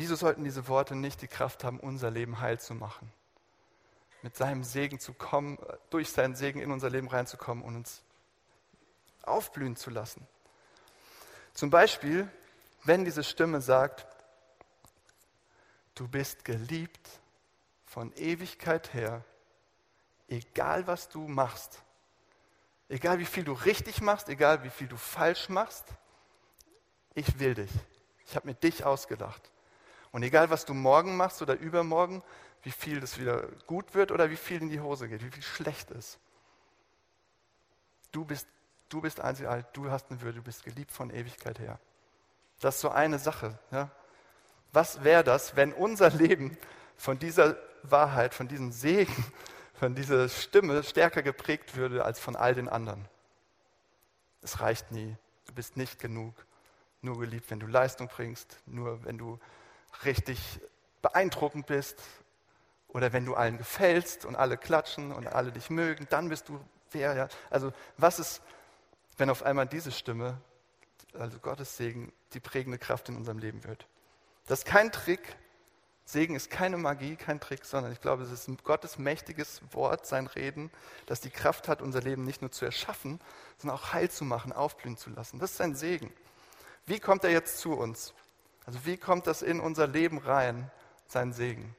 Wieso 0.00 0.16
sollten 0.16 0.44
diese 0.44 0.66
Worte 0.66 0.94
nicht 0.94 1.20
die 1.20 1.28
Kraft 1.28 1.62
haben, 1.62 1.78
unser 1.78 2.10
Leben 2.10 2.40
heil 2.40 2.58
zu 2.58 2.72
machen? 2.72 3.12
Mit 4.22 4.34
seinem 4.34 4.64
Segen 4.64 4.98
zu 4.98 5.12
kommen, 5.12 5.58
durch 5.90 6.10
seinen 6.10 6.34
Segen 6.34 6.58
in 6.58 6.70
unser 6.70 6.88
Leben 6.88 7.06
reinzukommen 7.06 7.62
und 7.62 7.76
uns 7.76 8.00
aufblühen 9.20 9.76
zu 9.76 9.90
lassen. 9.90 10.26
Zum 11.52 11.68
Beispiel, 11.68 12.26
wenn 12.84 13.04
diese 13.04 13.22
Stimme 13.22 13.60
sagt, 13.60 14.06
du 15.96 16.08
bist 16.08 16.46
geliebt 16.46 17.20
von 17.84 18.10
Ewigkeit 18.14 18.94
her, 18.94 19.22
egal 20.28 20.86
was 20.86 21.10
du 21.10 21.28
machst, 21.28 21.82
egal 22.88 23.18
wie 23.18 23.26
viel 23.26 23.44
du 23.44 23.52
richtig 23.52 24.00
machst, 24.00 24.30
egal 24.30 24.64
wie 24.64 24.70
viel 24.70 24.88
du 24.88 24.96
falsch 24.96 25.50
machst, 25.50 25.84
ich 27.12 27.38
will 27.38 27.52
dich. 27.52 27.70
Ich 28.24 28.34
habe 28.34 28.46
mir 28.46 28.54
dich 28.54 28.82
ausgedacht. 28.86 29.50
Und 30.12 30.22
egal 30.22 30.50
was 30.50 30.64
du 30.64 30.74
morgen 30.74 31.16
machst 31.16 31.40
oder 31.42 31.58
übermorgen, 31.58 32.22
wie 32.62 32.72
viel 32.72 33.00
das 33.00 33.18
wieder 33.18 33.48
gut 33.66 33.94
wird 33.94 34.12
oder 34.12 34.30
wie 34.30 34.36
viel 34.36 34.60
in 34.60 34.68
die 34.68 34.80
Hose 34.80 35.08
geht, 35.08 35.24
wie 35.24 35.30
viel 35.30 35.42
schlecht 35.42 35.90
ist. 35.90 36.18
Du 38.12 38.24
bist 38.24 38.46
Du 38.90 39.00
bist 39.00 39.20
einzigartig, 39.20 39.66
du 39.72 39.88
hast 39.88 40.10
eine 40.10 40.20
Würde, 40.20 40.38
du 40.38 40.42
bist 40.42 40.64
geliebt 40.64 40.90
von 40.90 41.10
Ewigkeit 41.10 41.60
her. 41.60 41.78
Das 42.58 42.74
ist 42.74 42.80
so 42.80 42.90
eine 42.90 43.20
Sache. 43.20 43.56
Ja? 43.70 43.90
Was 44.72 45.04
wäre 45.04 45.22
das, 45.24 45.56
wenn 45.56 45.72
unser 45.72 46.10
Leben 46.16 46.58
von 46.96 47.18
dieser 47.18 47.56
Wahrheit, 47.84 48.34
von 48.34 48.48
diesem 48.48 48.72
Segen, 48.72 49.24
von 49.74 49.94
dieser 49.94 50.28
Stimme 50.28 50.82
stärker 50.82 51.22
geprägt 51.22 51.76
würde 51.76 52.04
als 52.04 52.18
von 52.18 52.34
all 52.34 52.54
den 52.54 52.68
anderen? 52.68 53.08
Es 54.42 54.60
reicht 54.60 54.90
nie. 54.90 55.16
Du 55.46 55.54
bist 55.54 55.76
nicht 55.76 56.00
genug. 56.00 56.34
Nur 57.00 57.18
geliebt, 57.18 57.48
wenn 57.50 57.60
du 57.60 57.66
Leistung 57.66 58.08
bringst, 58.08 58.58
nur 58.66 59.04
wenn 59.04 59.16
du 59.16 59.38
richtig 60.04 60.60
beeindruckend 61.02 61.66
bist 61.66 62.02
oder 62.88 63.12
wenn 63.12 63.24
du 63.24 63.34
allen 63.34 63.58
gefällst 63.58 64.24
und 64.24 64.36
alle 64.36 64.56
klatschen 64.56 65.12
und 65.12 65.26
alle 65.26 65.52
dich 65.52 65.70
mögen, 65.70 66.06
dann 66.10 66.28
bist 66.28 66.48
du 66.48 66.60
wer. 66.90 67.14
Ja? 67.14 67.28
Also 67.50 67.72
was 67.96 68.18
ist 68.18 68.42
wenn 69.20 69.30
auf 69.30 69.44
einmal 69.44 69.66
diese 69.66 69.92
Stimme, 69.92 70.40
also 71.12 71.38
Gottes 71.38 71.76
Segen, 71.76 72.12
die 72.32 72.40
prägende 72.40 72.78
Kraft 72.78 73.08
in 73.10 73.16
unserem 73.16 73.38
Leben 73.38 73.62
wird. 73.64 73.86
Das 74.46 74.60
ist 74.60 74.64
kein 74.64 74.90
Trick. 74.90 75.36
Segen 76.06 76.34
ist 76.34 76.50
keine 76.50 76.76
Magie, 76.78 77.14
kein 77.14 77.38
Trick, 77.38 77.64
sondern 77.64 77.92
ich 77.92 78.00
glaube, 78.00 78.24
es 78.24 78.30
ist 78.32 78.48
Gottes 78.64 78.98
mächtiges 78.98 79.60
Wort, 79.72 80.06
sein 80.06 80.26
Reden, 80.26 80.70
das 81.06 81.20
die 81.20 81.30
Kraft 81.30 81.68
hat, 81.68 81.82
unser 81.82 82.00
Leben 82.00 82.24
nicht 82.24 82.40
nur 82.40 82.50
zu 82.50 82.64
erschaffen, 82.64 83.20
sondern 83.58 83.78
auch 83.78 83.92
heil 83.92 84.10
zu 84.10 84.24
machen, 84.24 84.52
aufblühen 84.52 84.96
zu 84.96 85.10
lassen. 85.10 85.38
Das 85.38 85.52
ist 85.52 85.58
sein 85.58 85.76
Segen. 85.76 86.12
Wie 86.86 86.98
kommt 86.98 87.22
er 87.22 87.30
jetzt 87.30 87.58
zu 87.58 87.74
uns? 87.74 88.14
Also 88.70 88.86
wie 88.86 88.96
kommt 88.96 89.26
das 89.26 89.42
in 89.42 89.58
unser 89.58 89.88
Leben 89.88 90.18
rein, 90.18 90.70
sein 91.08 91.32
Segen? 91.32 91.74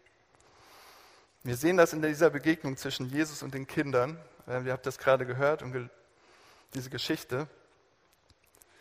Wir 1.41 1.55
sehen 1.55 1.77
das 1.77 1.93
in 1.93 2.01
dieser 2.01 2.29
Begegnung 2.29 2.75
zwischen 2.75 3.07
Jesus 3.07 3.43
und 3.43 3.53
den 3.53 3.65
Kindern. 3.65 4.19
Ihr 4.45 4.73
habt 4.73 4.85
das 4.85 4.97
gerade 4.97 5.25
gehört 5.25 5.63
und 5.63 5.89
diese 6.73 6.89
Geschichte. 6.89 7.47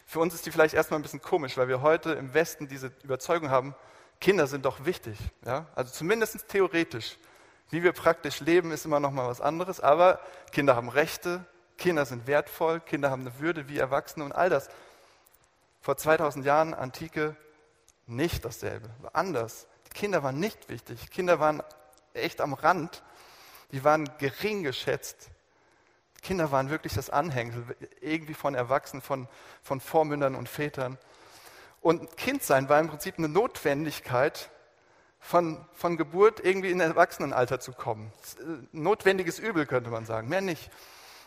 Für 0.06 0.18
uns 0.18 0.34
ist 0.34 0.44
die 0.44 0.50
vielleicht 0.50 0.74
erstmal 0.74 0.98
ein 0.98 1.04
bisschen 1.04 1.22
komisch, 1.22 1.56
weil 1.56 1.68
wir 1.68 1.82
heute 1.82 2.10
im 2.10 2.34
Westen 2.34 2.66
diese 2.66 2.90
Überzeugung 3.04 3.48
haben, 3.48 3.76
Kinder 4.20 4.48
sind 4.48 4.64
doch 4.64 4.84
wichtig. 4.84 5.16
Ja? 5.46 5.66
Also 5.76 5.92
zumindest 5.92 6.48
theoretisch. 6.48 7.16
Wie 7.70 7.84
wir 7.84 7.92
praktisch 7.92 8.40
leben, 8.40 8.72
ist 8.72 8.86
immer 8.86 8.98
noch 8.98 9.12
mal 9.12 9.28
was 9.28 9.40
anderes. 9.40 9.78
Aber 9.78 10.18
Kinder 10.50 10.74
haben 10.74 10.88
Rechte, 10.88 11.44
Kinder 11.78 12.04
sind 12.04 12.26
wertvoll, 12.26 12.80
Kinder 12.80 13.12
haben 13.12 13.20
eine 13.20 13.38
Würde 13.38 13.68
wie 13.68 13.78
Erwachsene 13.78 14.24
und 14.24 14.32
all 14.32 14.50
das. 14.50 14.68
Vor 15.80 15.96
2000 15.96 16.44
Jahren, 16.44 16.74
Antike, 16.74 17.36
nicht 18.10 18.44
dasselbe, 18.44 18.90
war 19.00 19.14
anders. 19.14 19.66
Die 19.86 19.98
Kinder 19.98 20.22
waren 20.22 20.38
nicht 20.38 20.68
wichtig. 20.68 21.10
Kinder 21.10 21.40
waren 21.40 21.62
echt 22.14 22.40
am 22.40 22.54
Rand. 22.54 23.02
Die 23.72 23.84
waren 23.84 24.08
gering 24.18 24.62
geschätzt. 24.62 25.30
Kinder 26.22 26.52
waren 26.52 26.70
wirklich 26.70 26.92
das 26.92 27.08
Anhängsel, 27.08 27.64
irgendwie 28.00 28.34
von 28.34 28.54
Erwachsenen, 28.54 29.00
von, 29.00 29.26
von 29.62 29.80
Vormündern 29.80 30.34
und 30.34 30.48
Vätern. 30.48 30.98
Und 31.80 32.16
Kindsein 32.16 32.68
war 32.68 32.78
im 32.78 32.88
Prinzip 32.88 33.16
eine 33.16 33.28
Notwendigkeit, 33.28 34.50
von, 35.20 35.64
von 35.74 35.96
Geburt 35.96 36.40
irgendwie 36.44 36.70
in 36.70 36.80
Erwachsenenalter 36.80 37.60
zu 37.60 37.72
kommen. 37.72 38.10
Notwendiges 38.72 39.38
Übel 39.38 39.66
könnte 39.66 39.90
man 39.90 40.06
sagen, 40.06 40.28
mehr 40.28 40.40
nicht. 40.40 40.70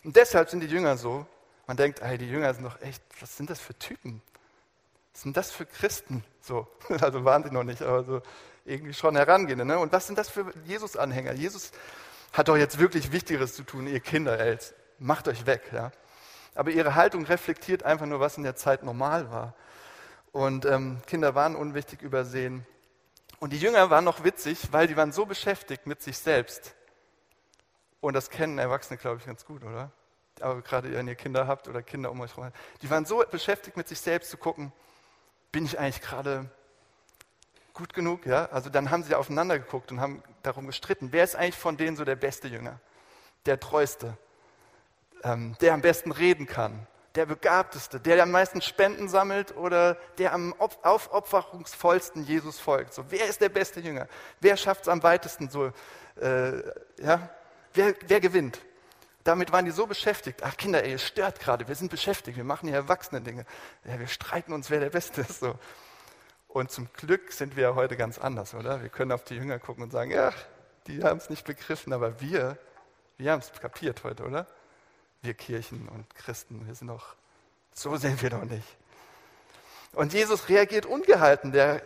Und 0.03 0.15
deshalb 0.15 0.49
sind 0.49 0.61
die 0.61 0.67
Jünger 0.67 0.97
so. 0.97 1.25
Man 1.67 1.77
denkt, 1.77 2.01
ey, 2.01 2.17
die 2.17 2.27
Jünger 2.27 2.53
sind 2.53 2.65
doch 2.65 2.81
echt, 2.81 3.01
was 3.21 3.37
sind 3.37 3.49
das 3.49 3.59
für 3.59 3.77
Typen? 3.77 4.21
Was 5.13 5.21
sind 5.21 5.37
das 5.37 5.51
für 5.51 5.65
Christen? 5.65 6.23
So, 6.41 6.67
also 7.01 7.23
waren 7.23 7.43
sie 7.43 7.51
noch 7.51 7.63
nicht, 7.63 7.81
aber 7.81 8.03
so 8.03 8.21
irgendwie 8.65 8.93
schon 8.93 9.15
herangehende. 9.15 9.65
Ne? 9.65 9.77
Und 9.77 9.91
was 9.91 10.07
sind 10.07 10.17
das 10.17 10.29
für 10.29 10.51
Jesus-Anhänger? 10.65 11.33
Jesus 11.33 11.71
hat 12.31 12.47
doch 12.47 12.57
jetzt 12.57 12.79
wirklich 12.79 13.11
Wichtigeres 13.11 13.55
zu 13.55 13.63
tun, 13.63 13.87
ihr 13.87 13.99
Kinder, 13.99 14.39
ey 14.39 14.57
macht 14.99 15.27
euch 15.27 15.45
weg. 15.45 15.71
Ja? 15.71 15.91
Aber 16.55 16.71
ihre 16.71 16.95
Haltung 16.95 17.25
reflektiert 17.25 17.83
einfach 17.83 18.05
nur, 18.05 18.19
was 18.19 18.37
in 18.37 18.43
der 18.43 18.55
Zeit 18.55 18.83
normal 18.83 19.29
war. 19.31 19.53
Und 20.31 20.65
ähm, 20.65 21.01
Kinder 21.05 21.35
waren 21.35 21.55
unwichtig 21.55 22.01
übersehen. 22.01 22.65
Und 23.39 23.53
die 23.53 23.59
Jünger 23.59 23.89
waren 23.89 24.05
noch 24.05 24.23
witzig, 24.23 24.71
weil 24.71 24.87
die 24.87 24.97
waren 24.97 25.11
so 25.11 25.25
beschäftigt 25.25 25.85
mit 25.85 26.01
sich 26.01 26.17
selbst. 26.17 26.73
Und 27.99 28.13
das 28.13 28.29
kennen 28.29 28.57
Erwachsene, 28.57 28.97
glaube 28.97 29.17
ich, 29.19 29.25
ganz 29.25 29.45
gut, 29.45 29.63
oder? 29.63 29.91
Aber 30.39 30.61
gerade 30.61 30.91
wenn 30.91 31.07
ihr 31.07 31.15
Kinder 31.15 31.47
habt 31.47 31.67
oder 31.67 31.83
Kinder 31.83 32.09
um 32.09 32.19
euch 32.21 32.35
herum. 32.35 32.51
Die 32.81 32.89
waren 32.89 33.05
so 33.05 33.23
beschäftigt 33.29 33.77
mit 33.77 33.87
sich 33.87 33.99
selbst 33.99 34.31
zu 34.31 34.37
gucken, 34.37 34.71
bin 35.53 35.65
ich 35.65 35.79
eigentlich 35.79 36.01
gerade 36.01 36.49
gut 37.73 37.93
genug? 37.93 38.25
Ja? 38.25 38.49
Also 38.51 38.69
dann 38.69 38.91
haben 38.91 39.03
sie 39.03 39.15
aufeinander 39.15 39.57
geguckt 39.57 39.91
und 39.93 40.01
haben 40.01 40.21
darum 40.41 40.67
gestritten, 40.67 41.09
wer 41.11 41.23
ist 41.23 41.37
eigentlich 41.37 41.55
von 41.55 41.77
denen 41.77 41.95
so 41.95 42.03
der 42.03 42.17
beste 42.17 42.49
Jünger, 42.49 42.79
der 43.45 43.59
treueste, 43.61 44.17
ähm, 45.23 45.55
der 45.61 45.73
am 45.73 45.81
besten 45.81 46.11
reden 46.11 46.47
kann, 46.47 46.87
der 47.15 47.27
begabteste, 47.27 47.99
der 47.99 48.21
am 48.23 48.31
meisten 48.31 48.61
Spenden 48.61 49.07
sammelt 49.07 49.55
oder 49.55 49.95
der 50.17 50.33
am 50.33 50.53
aufopferungsvollsten 50.59 52.25
Jesus 52.25 52.59
folgt. 52.59 52.93
So, 52.93 53.05
wer 53.09 53.27
ist 53.27 53.39
der 53.39 53.49
beste 53.49 53.79
Jünger? 53.79 54.07
Wer 54.41 54.57
schafft 54.57 54.81
es 54.81 54.87
am 54.87 55.03
weitesten 55.03 55.49
so? 55.49 55.71
Äh, 56.19 56.63
ja? 56.99 57.29
wer, 57.75 57.95
wer 58.07 58.19
gewinnt? 58.19 58.59
Damit 59.23 59.51
waren 59.51 59.65
die 59.65 59.71
so 59.71 59.87
beschäftigt. 59.87 60.41
Ach 60.43 60.57
Kinder, 60.57 60.83
ey, 60.83 60.91
ihr 60.91 60.97
stört 60.97 61.39
gerade. 61.39 61.67
Wir 61.67 61.75
sind 61.75 61.89
beschäftigt. 61.89 62.37
Wir 62.37 62.43
machen 62.43 62.67
hier 62.67 62.77
erwachsene 62.77 63.21
Dinge. 63.21 63.45
Ja, 63.85 63.99
wir 63.99 64.07
streiten 64.07 64.53
uns, 64.53 64.69
wer 64.69 64.79
der 64.79 64.89
Beste 64.89 65.21
ist. 65.21 65.39
So. 65.39 65.57
Und 66.47 66.71
zum 66.71 66.91
Glück 66.93 67.31
sind 67.31 67.55
wir 67.55 67.63
ja 67.63 67.75
heute 67.75 67.95
ganz 67.95 68.19
anders, 68.19 68.53
oder? 68.53 68.81
Wir 68.81 68.89
können 68.89 69.11
auf 69.11 69.23
die 69.23 69.35
Jünger 69.35 69.59
gucken 69.59 69.83
und 69.83 69.91
sagen, 69.91 70.11
ja, 70.11 70.33
die 70.87 71.03
haben 71.03 71.17
es 71.17 71.29
nicht 71.29 71.45
begriffen, 71.45 71.93
aber 71.93 72.19
wir, 72.19 72.57
wir 73.17 73.31
haben 73.31 73.39
es 73.39 73.51
kapiert 73.53 74.03
heute, 74.03 74.23
oder? 74.23 74.47
wir 75.23 75.33
Kirchen 75.33 75.87
und 75.87 76.13
Christen, 76.15 76.67
wir 76.67 76.75
sind 76.75 76.89
doch, 76.89 77.15
so 77.73 77.95
sind 77.95 78.21
wir 78.21 78.29
doch 78.29 78.43
nicht. 78.43 78.67
Und 79.93 80.13
Jesus 80.13 80.49
reagiert 80.49 80.85
ungehalten, 80.85 81.51
der, 81.51 81.81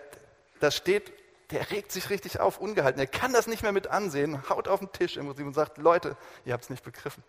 da 0.59 0.71
steht, 0.71 1.13
der 1.51 1.71
regt 1.71 1.91
sich 1.91 2.09
richtig 2.09 2.39
auf, 2.39 2.59
ungehalten. 2.59 2.99
Er 2.99 3.07
kann 3.07 3.31
das 3.33 3.47
nicht 3.47 3.63
mehr 3.63 3.71
mit 3.71 3.87
ansehen, 3.87 4.49
haut 4.49 4.67
auf 4.67 4.79
den 4.79 4.91
Tisch 4.91 5.15
im 5.17 5.27
Prinzip 5.27 5.45
und 5.45 5.53
sagt, 5.53 5.77
Leute, 5.77 6.17
ihr 6.43 6.53
habt 6.53 6.65
es 6.65 6.69
nicht 6.69 6.83
begriffen. 6.83 7.23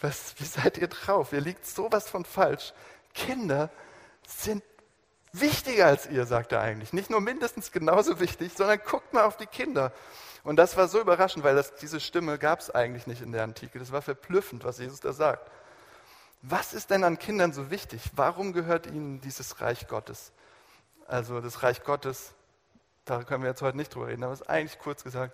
Was, 0.00 0.34
wie 0.38 0.44
seid 0.44 0.78
ihr 0.78 0.88
drauf? 0.88 1.32
Ihr 1.32 1.40
liegt 1.40 1.66
sowas 1.66 2.08
von 2.08 2.24
falsch. 2.24 2.74
Kinder 3.14 3.70
sind 4.26 4.62
wichtiger 5.32 5.86
als 5.86 6.06
ihr, 6.06 6.26
sagt 6.26 6.52
er 6.52 6.60
eigentlich. 6.60 6.92
Nicht 6.92 7.10
nur 7.10 7.20
mindestens 7.20 7.72
genauso 7.72 8.20
wichtig, 8.20 8.52
sondern 8.54 8.78
guckt 8.84 9.12
mal 9.12 9.24
auf 9.24 9.36
die 9.36 9.46
Kinder. 9.46 9.92
Und 10.44 10.56
das 10.56 10.76
war 10.76 10.86
so 10.86 11.00
überraschend, 11.00 11.44
weil 11.44 11.56
das, 11.56 11.74
diese 11.74 11.98
Stimme 11.98 12.38
gab 12.38 12.60
es 12.60 12.70
eigentlich 12.70 13.06
nicht 13.06 13.22
in 13.22 13.32
der 13.32 13.42
Antike. 13.42 13.78
Das 13.78 13.90
war 13.90 14.02
verblüffend, 14.02 14.64
was 14.64 14.78
Jesus 14.78 15.00
da 15.00 15.12
sagt. 15.12 15.50
Was 16.42 16.74
ist 16.74 16.90
denn 16.90 17.02
an 17.02 17.18
Kindern 17.18 17.52
so 17.52 17.70
wichtig? 17.70 18.02
Warum 18.14 18.52
gehört 18.52 18.86
ihnen 18.86 19.20
dieses 19.20 19.60
Reich 19.60 19.88
Gottes? 19.88 20.32
Also 21.08 21.40
das 21.40 21.62
Reich 21.62 21.82
Gottes, 21.82 22.34
da 23.06 23.22
können 23.22 23.42
wir 23.42 23.50
jetzt 23.50 23.62
heute 23.62 23.76
nicht 23.76 23.94
drüber 23.94 24.08
reden, 24.08 24.24
aber 24.24 24.34
es 24.34 24.42
ist 24.42 24.50
eigentlich 24.50 24.78
kurz 24.78 25.02
gesagt, 25.02 25.32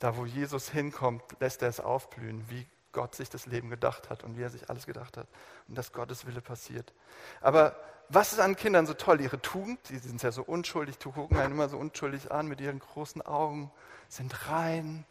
da 0.00 0.16
wo 0.16 0.26
Jesus 0.26 0.68
hinkommt, 0.68 1.22
lässt 1.38 1.62
er 1.62 1.68
es 1.68 1.78
aufblühen, 1.78 2.44
wie 2.48 2.66
Gott 2.90 3.14
sich 3.14 3.30
das 3.30 3.46
Leben 3.46 3.70
gedacht 3.70 4.10
hat 4.10 4.24
und 4.24 4.36
wie 4.36 4.42
er 4.42 4.50
sich 4.50 4.68
alles 4.68 4.86
gedacht 4.86 5.16
hat 5.16 5.28
und 5.68 5.76
dass 5.76 5.92
Gottes 5.92 6.26
Wille 6.26 6.40
passiert. 6.40 6.92
Aber 7.40 7.76
was 8.08 8.32
ist 8.32 8.40
an 8.40 8.56
Kindern 8.56 8.86
so 8.86 8.94
toll? 8.94 9.20
Ihre 9.20 9.40
Tugend, 9.40 9.78
die 9.88 9.98
sind 9.98 10.22
ja 10.22 10.32
so 10.32 10.42
unschuldig, 10.42 10.98
die 10.98 11.10
gucken 11.10 11.38
einen 11.38 11.52
immer 11.52 11.68
so 11.68 11.78
unschuldig 11.78 12.32
an 12.32 12.48
mit 12.48 12.60
ihren 12.60 12.78
großen 12.78 13.22
Augen, 13.22 13.70
sind 14.08 14.48
rein. 14.48 15.06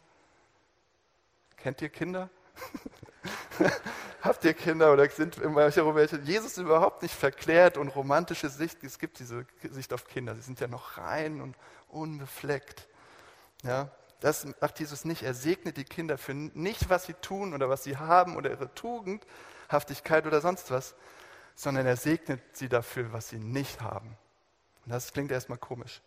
Kennt 1.56 1.80
ihr 1.80 1.88
Kinder? 1.88 2.28
Habt 4.22 4.44
ihr 4.44 4.54
Kinder 4.54 4.92
oder 4.92 5.08
sind 5.10 5.40
welche? 5.42 6.18
Jesus 6.18 6.52
ist 6.52 6.58
überhaupt 6.58 7.02
nicht 7.02 7.14
verklärt 7.14 7.76
und 7.76 7.88
romantische 7.88 8.48
Sicht. 8.48 8.82
Es 8.84 8.98
gibt 8.98 9.18
diese 9.18 9.46
Sicht 9.70 9.92
auf 9.92 10.06
Kinder. 10.06 10.34
Sie 10.34 10.42
sind 10.42 10.60
ja 10.60 10.68
noch 10.68 10.98
rein 10.98 11.40
und 11.40 11.56
unbefleckt. 11.88 12.86
Ja, 13.64 13.90
das 14.20 14.46
macht 14.60 14.78
Jesus 14.78 15.04
nicht. 15.04 15.22
Er 15.22 15.34
segnet 15.34 15.76
die 15.76 15.84
Kinder 15.84 16.18
für 16.18 16.34
nicht, 16.34 16.88
was 16.88 17.06
sie 17.06 17.14
tun 17.14 17.54
oder 17.54 17.68
was 17.68 17.84
sie 17.84 17.96
haben 17.96 18.36
oder 18.36 18.50
ihre 18.50 18.72
Tugendhaftigkeit 18.74 20.26
oder 20.26 20.40
sonst 20.40 20.70
was, 20.70 20.94
sondern 21.54 21.86
er 21.86 21.96
segnet 21.96 22.40
sie 22.56 22.68
dafür, 22.68 23.12
was 23.12 23.28
sie 23.28 23.38
nicht 23.38 23.80
haben. 23.80 24.16
Und 24.84 24.92
das 24.92 25.12
klingt 25.12 25.30
erstmal 25.30 25.58
komisch. 25.58 26.00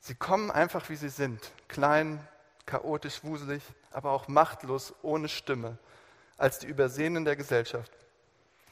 Sie 0.00 0.14
kommen 0.14 0.50
einfach, 0.50 0.88
wie 0.88 0.96
sie 0.96 1.08
sind. 1.08 1.52
Klein, 1.68 2.26
chaotisch, 2.64 3.24
wuselig, 3.24 3.62
aber 3.96 4.10
auch 4.10 4.28
machtlos, 4.28 4.94
ohne 5.00 5.26
Stimme, 5.26 5.78
als 6.36 6.58
die 6.58 6.66
Übersehenen 6.66 7.24
der 7.24 7.34
Gesellschaft. 7.34 7.90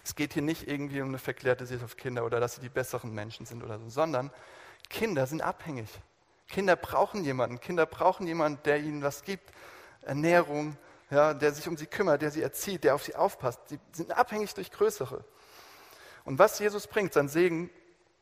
Es 0.05 0.15
geht 0.15 0.35
hier 0.35 0.43
nicht 0.43 0.69
irgendwie 0.69 1.01
um 1.01 1.09
eine 1.09 1.19
verklärte 1.19 1.65
Sicht 1.65 1.83
auf 1.83 1.97
Kinder 1.97 2.27
oder 2.27 2.41
dass 2.41 2.57
sie 2.57 2.61
die 2.61 2.69
besseren 2.69 3.15
Menschen 3.15 3.47
sind 3.47 3.65
oder 3.65 3.79
so, 3.79 3.89
sondern 3.89 4.31
Kinder 4.91 5.27
sind 5.27 5.41
abhängig. 5.41 5.89
Kinder 6.47 6.77
brauchen 6.77 7.25
jemanden. 7.25 7.59
Kinder 7.59 7.87
brauchen 7.87 8.27
jemanden, 8.27 8.63
der 8.65 8.81
ihnen 8.81 9.03
was 9.03 9.23
gibt. 9.23 9.51
Ernährung, 10.03 10.77
ja, 11.09 11.33
der 11.33 11.55
sich 11.55 11.67
um 11.69 11.79
sie 11.79 11.87
kümmert, 11.87 12.21
der 12.21 12.31
sie 12.31 12.43
erzieht, 12.43 12.85
der 12.85 12.95
auf 12.95 13.03
sie 13.03 13.15
aufpasst. 13.15 13.61
Sie 13.71 13.79
sind 13.93 14.15
abhängig 14.15 14.53
durch 14.53 14.71
Größere. 14.71 15.25
Und 16.27 16.39
was 16.39 16.59
Jesus 16.59 16.87
bringt, 16.87 17.15
sein 17.15 17.29
Segen, 17.29 17.71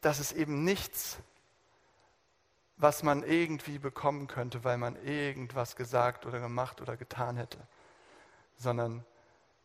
das 0.03 0.21
ist 0.21 0.31
eben 0.31 0.63
nichts, 0.63 1.17
was 2.83 3.05
man 3.05 3.23
irgendwie 3.23 3.79
bekommen 3.79 4.27
könnte, 4.27 4.65
weil 4.65 4.77
man 4.77 4.97
irgendwas 5.05 5.77
gesagt 5.77 6.27
oder 6.27 6.41
gemacht 6.41 6.81
oder 6.81 6.97
getan 6.97 7.37
hätte, 7.37 7.59
sondern 8.59 9.05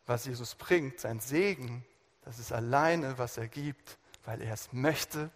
was 0.06 0.26
Jesus 0.26 0.56
bringt, 0.56 1.00
sein 1.00 1.20
Segen, 1.20 1.84
das 2.24 2.38
ist 2.40 2.52
alleine, 2.54 3.18
was 3.18 3.38
er 3.38 3.48
gibt, 3.48 3.98
weil 4.24 4.42
er 4.42 4.54
es 4.54 4.72
möchte. 4.72 5.32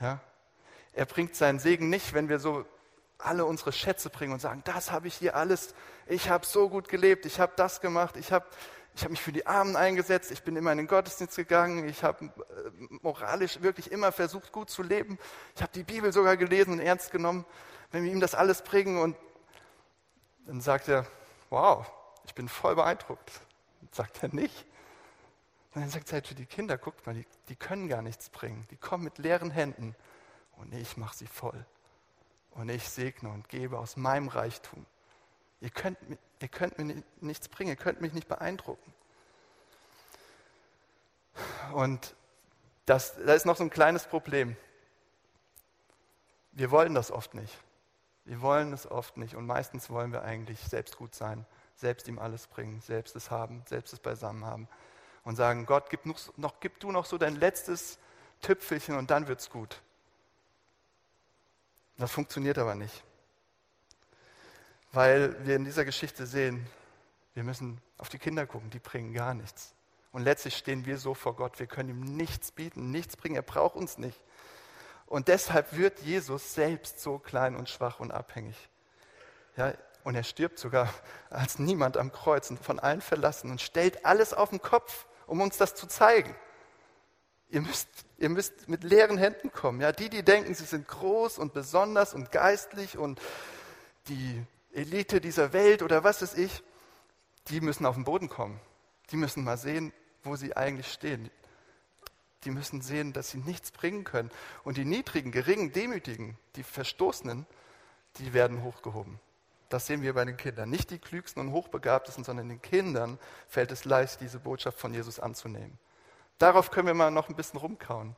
Ja? 0.00 0.20
Er 0.92 1.06
bringt 1.06 1.36
seinen 1.36 1.60
Segen 1.60 1.90
nicht, 1.90 2.12
wenn 2.12 2.28
wir 2.28 2.40
so 2.40 2.66
alle 3.18 3.44
unsere 3.44 3.72
Schätze 3.72 4.10
bringen 4.10 4.32
und 4.32 4.40
sagen, 4.40 4.62
das 4.64 4.90
habe 4.90 5.08
ich 5.08 5.14
hier 5.14 5.36
alles, 5.36 5.74
ich 6.06 6.28
habe 6.28 6.44
so 6.44 6.68
gut 6.68 6.88
gelebt, 6.88 7.24
ich 7.26 7.38
habe 7.38 7.52
das 7.56 7.80
gemacht, 7.80 8.16
ich 8.16 8.32
habe 8.32 8.46
ich 8.98 9.04
habe 9.04 9.12
mich 9.12 9.22
für 9.22 9.30
die 9.30 9.46
Armen 9.46 9.76
eingesetzt, 9.76 10.32
ich 10.32 10.42
bin 10.42 10.56
immer 10.56 10.72
in 10.72 10.78
den 10.78 10.88
Gottesdienst 10.88 11.36
gegangen, 11.36 11.88
ich 11.88 12.02
habe 12.02 12.24
äh, 12.24 12.30
moralisch 13.00 13.62
wirklich 13.62 13.92
immer 13.92 14.10
versucht, 14.10 14.50
gut 14.50 14.70
zu 14.70 14.82
leben. 14.82 15.20
Ich 15.54 15.62
habe 15.62 15.70
die 15.72 15.84
Bibel 15.84 16.12
sogar 16.12 16.36
gelesen 16.36 16.72
und 16.72 16.80
ernst 16.80 17.12
genommen. 17.12 17.44
Wenn 17.92 18.02
wir 18.02 18.10
ihm 18.10 18.18
das 18.18 18.34
alles 18.34 18.62
bringen 18.62 19.00
und 19.00 19.16
dann 20.46 20.60
sagt 20.60 20.88
er, 20.88 21.06
wow, 21.48 21.86
ich 22.24 22.34
bin 22.34 22.48
voll 22.48 22.74
beeindruckt. 22.74 23.30
sagt 23.92 24.20
er 24.24 24.34
nicht. 24.34 24.66
Und 25.74 25.82
dann 25.82 25.90
sagt 25.90 26.08
er 26.08 26.14
halt 26.14 26.26
für 26.26 26.34
die 26.34 26.46
Kinder, 26.46 26.76
guckt 26.76 27.06
mal, 27.06 27.14
die, 27.14 27.26
die 27.48 27.54
können 27.54 27.86
gar 27.86 28.02
nichts 28.02 28.30
bringen. 28.30 28.66
Die 28.72 28.76
kommen 28.76 29.04
mit 29.04 29.18
leeren 29.18 29.52
Händen 29.52 29.94
und 30.56 30.74
ich 30.74 30.96
mache 30.96 31.16
sie 31.16 31.28
voll. 31.28 31.64
Und 32.50 32.68
ich 32.68 32.88
segne 32.88 33.28
und 33.30 33.48
gebe 33.48 33.78
aus 33.78 33.96
meinem 33.96 34.26
Reichtum. 34.26 34.86
Ihr 35.60 35.70
könnt, 35.70 35.98
ihr 36.40 36.48
könnt 36.48 36.78
mir 36.78 37.04
nichts 37.20 37.48
bringen, 37.48 37.70
ihr 37.70 37.76
könnt 37.76 38.00
mich 38.00 38.12
nicht 38.12 38.26
beeindrucken. 38.26 38.92
Und 41.72 42.14
das, 42.86 43.14
da 43.16 43.34
ist 43.34 43.46
noch 43.46 43.56
so 43.56 43.64
ein 43.64 43.70
kleines 43.70 44.06
Problem. 44.06 44.56
Wir 46.52 46.70
wollen 46.70 46.94
das 46.94 47.10
oft 47.10 47.34
nicht. 47.34 47.56
Wir 48.24 48.40
wollen 48.40 48.72
es 48.72 48.90
oft 48.90 49.16
nicht. 49.16 49.34
Und 49.34 49.46
meistens 49.46 49.90
wollen 49.90 50.12
wir 50.12 50.22
eigentlich 50.22 50.60
selbst 50.60 50.96
gut 50.96 51.14
sein, 51.14 51.46
selbst 51.74 52.08
ihm 52.08 52.18
alles 52.18 52.46
bringen, 52.46 52.80
selbst 52.80 53.16
es 53.16 53.30
haben, 53.30 53.62
selbst 53.66 53.92
es 53.92 54.00
beisammen 54.00 54.44
haben. 54.44 54.68
Und 55.24 55.36
sagen, 55.36 55.66
Gott, 55.66 55.90
gib, 55.90 56.06
noch, 56.06 56.18
noch, 56.36 56.60
gib 56.60 56.80
du 56.80 56.90
noch 56.90 57.04
so 57.04 57.18
dein 57.18 57.36
letztes 57.36 57.98
Tüpfelchen 58.40 58.96
und 58.96 59.10
dann 59.10 59.28
wird's 59.28 59.50
gut. 59.50 59.80
Das 61.98 62.10
funktioniert 62.10 62.58
aber 62.58 62.74
nicht 62.74 63.04
weil 64.92 65.46
wir 65.46 65.56
in 65.56 65.64
dieser 65.64 65.84
Geschichte 65.84 66.26
sehen, 66.26 66.66
wir 67.34 67.44
müssen 67.44 67.80
auf 67.98 68.08
die 68.08 68.18
Kinder 68.18 68.46
gucken, 68.46 68.70
die 68.70 68.78
bringen 68.78 69.12
gar 69.12 69.34
nichts. 69.34 69.74
Und 70.12 70.22
letztlich 70.22 70.56
stehen 70.56 70.86
wir 70.86 70.98
so 70.98 71.14
vor 71.14 71.36
Gott, 71.36 71.58
wir 71.58 71.66
können 71.66 71.90
ihm 71.90 72.16
nichts 72.16 72.50
bieten, 72.50 72.90
nichts 72.90 73.16
bringen, 73.16 73.36
er 73.36 73.42
braucht 73.42 73.76
uns 73.76 73.98
nicht. 73.98 74.20
Und 75.06 75.28
deshalb 75.28 75.76
wird 75.76 76.00
Jesus 76.00 76.54
selbst 76.54 77.00
so 77.00 77.18
klein 77.18 77.56
und 77.56 77.68
schwach 77.68 78.00
und 78.00 78.10
abhängig. 78.10 78.56
Ja, 79.56 79.72
und 80.04 80.14
er 80.14 80.22
stirbt 80.22 80.58
sogar 80.58 80.92
als 81.30 81.58
niemand 81.58 81.96
am 81.96 82.12
Kreuz 82.12 82.50
und 82.50 82.62
von 82.62 82.78
allen 82.78 83.00
verlassen 83.00 83.50
und 83.50 83.60
stellt 83.60 84.04
alles 84.04 84.32
auf 84.32 84.50
den 84.50 84.62
Kopf, 84.62 85.06
um 85.26 85.40
uns 85.40 85.56
das 85.56 85.74
zu 85.74 85.86
zeigen. 85.86 86.34
Ihr 87.50 87.62
müsst, 87.62 87.88
ihr 88.18 88.28
müsst 88.28 88.68
mit 88.68 88.84
leeren 88.84 89.18
Händen 89.18 89.50
kommen. 89.52 89.80
Ja, 89.80 89.92
die, 89.92 90.10
die 90.10 90.22
denken, 90.22 90.54
sie 90.54 90.64
sind 90.64 90.86
groß 90.86 91.38
und 91.38 91.54
besonders 91.54 92.14
und 92.14 92.30
geistlich 92.30 92.98
und 92.98 93.20
die 94.08 94.44
Elite 94.72 95.20
dieser 95.20 95.52
Welt 95.52 95.82
oder 95.82 96.04
was 96.04 96.22
weiß 96.22 96.34
ich, 96.34 96.62
die 97.48 97.60
müssen 97.60 97.86
auf 97.86 97.94
den 97.94 98.04
Boden 98.04 98.28
kommen. 98.28 98.60
Die 99.10 99.16
müssen 99.16 99.44
mal 99.44 99.56
sehen, 99.56 99.92
wo 100.22 100.36
sie 100.36 100.56
eigentlich 100.56 100.92
stehen. 100.92 101.30
Die 102.44 102.50
müssen 102.50 102.82
sehen, 102.82 103.12
dass 103.12 103.30
sie 103.30 103.38
nichts 103.38 103.70
bringen 103.70 104.04
können. 104.04 104.30
Und 104.64 104.76
die 104.76 104.84
niedrigen, 104.84 105.32
geringen, 105.32 105.72
demütigen, 105.72 106.38
die 106.56 106.62
Verstoßenen, 106.62 107.46
die 108.16 108.32
werden 108.32 108.62
hochgehoben. 108.62 109.18
Das 109.68 109.86
sehen 109.86 110.02
wir 110.02 110.14
bei 110.14 110.24
den 110.24 110.36
Kindern. 110.36 110.70
Nicht 110.70 110.90
die 110.90 110.98
klügsten 110.98 111.40
und 111.40 111.52
hochbegabtesten, 111.52 112.24
sondern 112.24 112.48
den 112.48 112.62
Kindern 112.62 113.18
fällt 113.48 113.72
es 113.72 113.84
leicht, 113.84 114.20
diese 114.20 114.38
Botschaft 114.38 114.78
von 114.78 114.94
Jesus 114.94 115.20
anzunehmen. 115.20 115.78
Darauf 116.38 116.70
können 116.70 116.86
wir 116.86 116.94
mal 116.94 117.10
noch 117.10 117.28
ein 117.28 117.36
bisschen 117.36 117.58
rumkauen. 117.58 118.16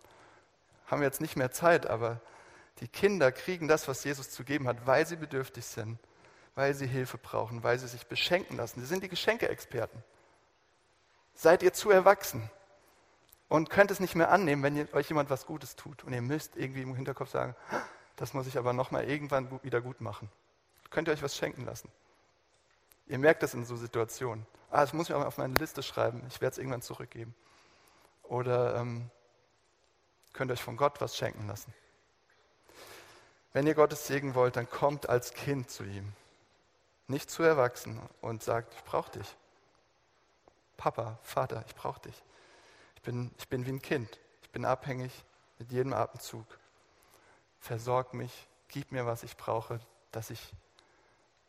Haben 0.87 1.01
wir 1.01 1.07
jetzt 1.07 1.21
nicht 1.21 1.37
mehr 1.37 1.51
Zeit, 1.51 1.87
aber 1.87 2.21
die 2.81 2.89
Kinder 2.89 3.33
kriegen 3.33 3.69
das, 3.69 3.89
was 3.89 4.05
Jesus 4.05 4.31
zu 4.31 4.45
geben 4.45 4.69
hat, 4.69 4.87
weil 4.87 5.07
sie 5.07 5.17
bedürftig 5.17 5.65
sind 5.65 5.99
weil 6.55 6.75
sie 6.75 6.87
Hilfe 6.87 7.19
brauchen, 7.19 7.63
weil 7.63 7.79
sie 7.79 7.89
sich 7.89 8.07
beschenken 8.07 8.57
lassen. 8.57 8.81
Sie 8.81 8.87
sind 8.87 9.03
die 9.03 9.09
Geschenkeexperten. 9.09 10.03
Seid 11.35 11.63
ihr 11.63 11.73
zu 11.73 11.91
erwachsen 11.91 12.51
und 13.49 13.71
könnt 13.71 13.91
es 13.91 14.01
nicht 14.01 14.15
mehr 14.15 14.31
annehmen, 14.31 14.63
wenn 14.63 14.89
euch 14.95 15.09
jemand 15.09 15.31
was 15.31 15.47
Gutes 15.47 15.77
tut. 15.77 16.05
Und 16.05 16.13
ihr 16.13 16.23
müsst 16.23 16.57
irgendwie 16.57 16.83
im 16.83 16.95
Hinterkopf 16.95 17.31
sagen, 17.31 17.55
das 18.17 18.35
muss 18.35 18.47
ich 18.47 18.59
aber 18.59 18.73
nochmal 18.73 19.09
irgendwann 19.09 19.63
wieder 19.63 19.81
gut 19.81 20.01
machen. 20.01 20.31
Könnt 20.91 21.09
ihr 21.09 21.13
euch 21.13 21.23
was 21.23 21.37
schenken 21.37 21.65
lassen. 21.65 21.91
Ihr 23.07 23.19
merkt 23.19 23.43
das 23.43 23.55
in 23.55 23.65
so 23.65 23.77
Situationen. 23.77 24.47
Ah, 24.71 24.83
das 24.83 24.93
muss 24.93 25.09
ich 25.09 25.15
aber 25.15 25.27
auf 25.27 25.39
meine 25.39 25.55
Liste 25.55 25.83
schreiben. 25.83 26.23
Ich 26.29 26.41
werde 26.41 26.53
es 26.53 26.59
irgendwann 26.59 26.83
zurückgeben. 26.83 27.35
Oder 28.23 28.77
ähm, 28.77 29.11
könnt 30.33 30.51
ihr 30.51 30.55
euch 30.55 30.63
von 30.63 30.77
Gott 30.77 31.01
was 31.01 31.17
schenken 31.17 31.47
lassen. 31.49 31.75
Wenn 33.53 33.67
ihr 33.67 33.75
Gottes 33.75 34.07
Segen 34.07 34.37
wollt, 34.37 34.55
dann 34.55 34.71
kommt 34.71 35.09
als 35.09 35.33
Kind 35.35 35.71
zu 35.71 35.83
ihm 35.83 36.13
nicht 37.11 37.31
zu 37.31 37.43
erwachsen 37.43 38.01
und 38.21 38.43
sagt, 38.43 38.73
ich 38.75 38.85
brauche 38.85 39.11
dich. 39.11 39.37
Papa, 40.81 41.19
Vater, 41.23 41.63
ich 41.67 41.75
brauche 41.75 42.01
dich. 42.01 42.25
Ich 42.97 43.03
bin, 43.03 43.31
ich 43.37 43.51
bin 43.51 43.67
wie 43.67 43.71
ein 43.73 43.83
Kind. 43.83 44.19
Ich 44.41 44.49
bin 44.49 44.65
abhängig 44.65 45.13
mit 45.59 45.71
jedem 45.71 45.93
Atemzug. 45.93 46.47
Versorg 47.59 48.15
mich, 48.15 48.49
gib 48.69 48.91
mir, 48.91 49.05
was 49.05 49.23
ich 49.23 49.37
brauche, 49.37 49.79
dass, 50.11 50.31
ich, 50.31 50.55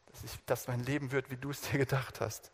dass, 0.07 0.25
ich, 0.25 0.45
dass 0.47 0.67
mein 0.67 0.81
Leben 0.81 1.13
wird, 1.13 1.31
wie 1.31 1.37
du 1.37 1.49
es 1.49 1.61
dir 1.61 1.77
gedacht 1.77 2.19
hast. 2.19 2.51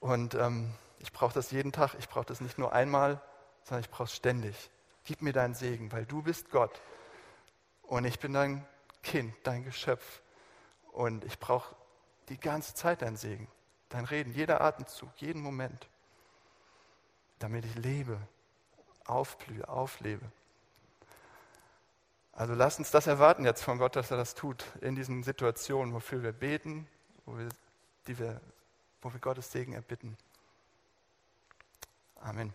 Und 0.00 0.34
ähm, 0.34 0.74
ich 0.98 1.12
brauche 1.12 1.32
das 1.32 1.52
jeden 1.52 1.70
Tag. 1.70 1.94
Ich 2.00 2.08
brauche 2.08 2.26
das 2.26 2.40
nicht 2.40 2.58
nur 2.58 2.72
einmal, 2.72 3.20
sondern 3.62 3.82
ich 3.82 3.90
brauche 3.90 4.08
es 4.08 4.16
ständig. 4.16 4.70
Gib 5.04 5.22
mir 5.22 5.32
deinen 5.32 5.54
Segen, 5.54 5.92
weil 5.92 6.06
du 6.06 6.22
bist 6.22 6.50
Gott. 6.50 6.80
Und 7.82 8.04
ich 8.04 8.18
bin 8.18 8.32
dein 8.32 8.66
Kind, 9.04 9.32
dein 9.44 9.62
Geschöpf. 9.62 10.22
Und 10.90 11.24
ich 11.24 11.38
brauche 11.38 11.76
die 12.30 12.40
ganze 12.40 12.74
Zeit 12.74 13.02
dein 13.02 13.16
Segen, 13.16 13.46
dein 13.88 14.04
Reden, 14.04 14.32
jeder 14.32 14.60
Atemzug, 14.60 15.10
jeden 15.16 15.42
Moment, 15.42 15.88
damit 17.38 17.64
ich 17.64 17.74
lebe, 17.74 18.18
aufblühe, 19.04 19.66
auflebe. 19.68 20.24
Also 22.32 22.54
lasst 22.54 22.78
uns 22.78 22.90
das 22.90 23.06
erwarten 23.06 23.44
jetzt 23.44 23.62
von 23.62 23.78
Gott, 23.78 23.96
dass 23.96 24.10
er 24.10 24.16
das 24.16 24.34
tut 24.34 24.64
in 24.80 24.94
diesen 24.94 25.22
Situationen, 25.24 25.92
wofür 25.92 26.22
wir 26.22 26.32
beten, 26.32 26.86
wo 27.26 27.36
wir, 27.36 27.48
die 28.06 28.18
wir, 28.18 28.40
wo 29.02 29.12
wir 29.12 29.18
Gottes 29.18 29.50
Segen 29.50 29.72
erbitten. 29.72 30.16
Amen. 32.16 32.52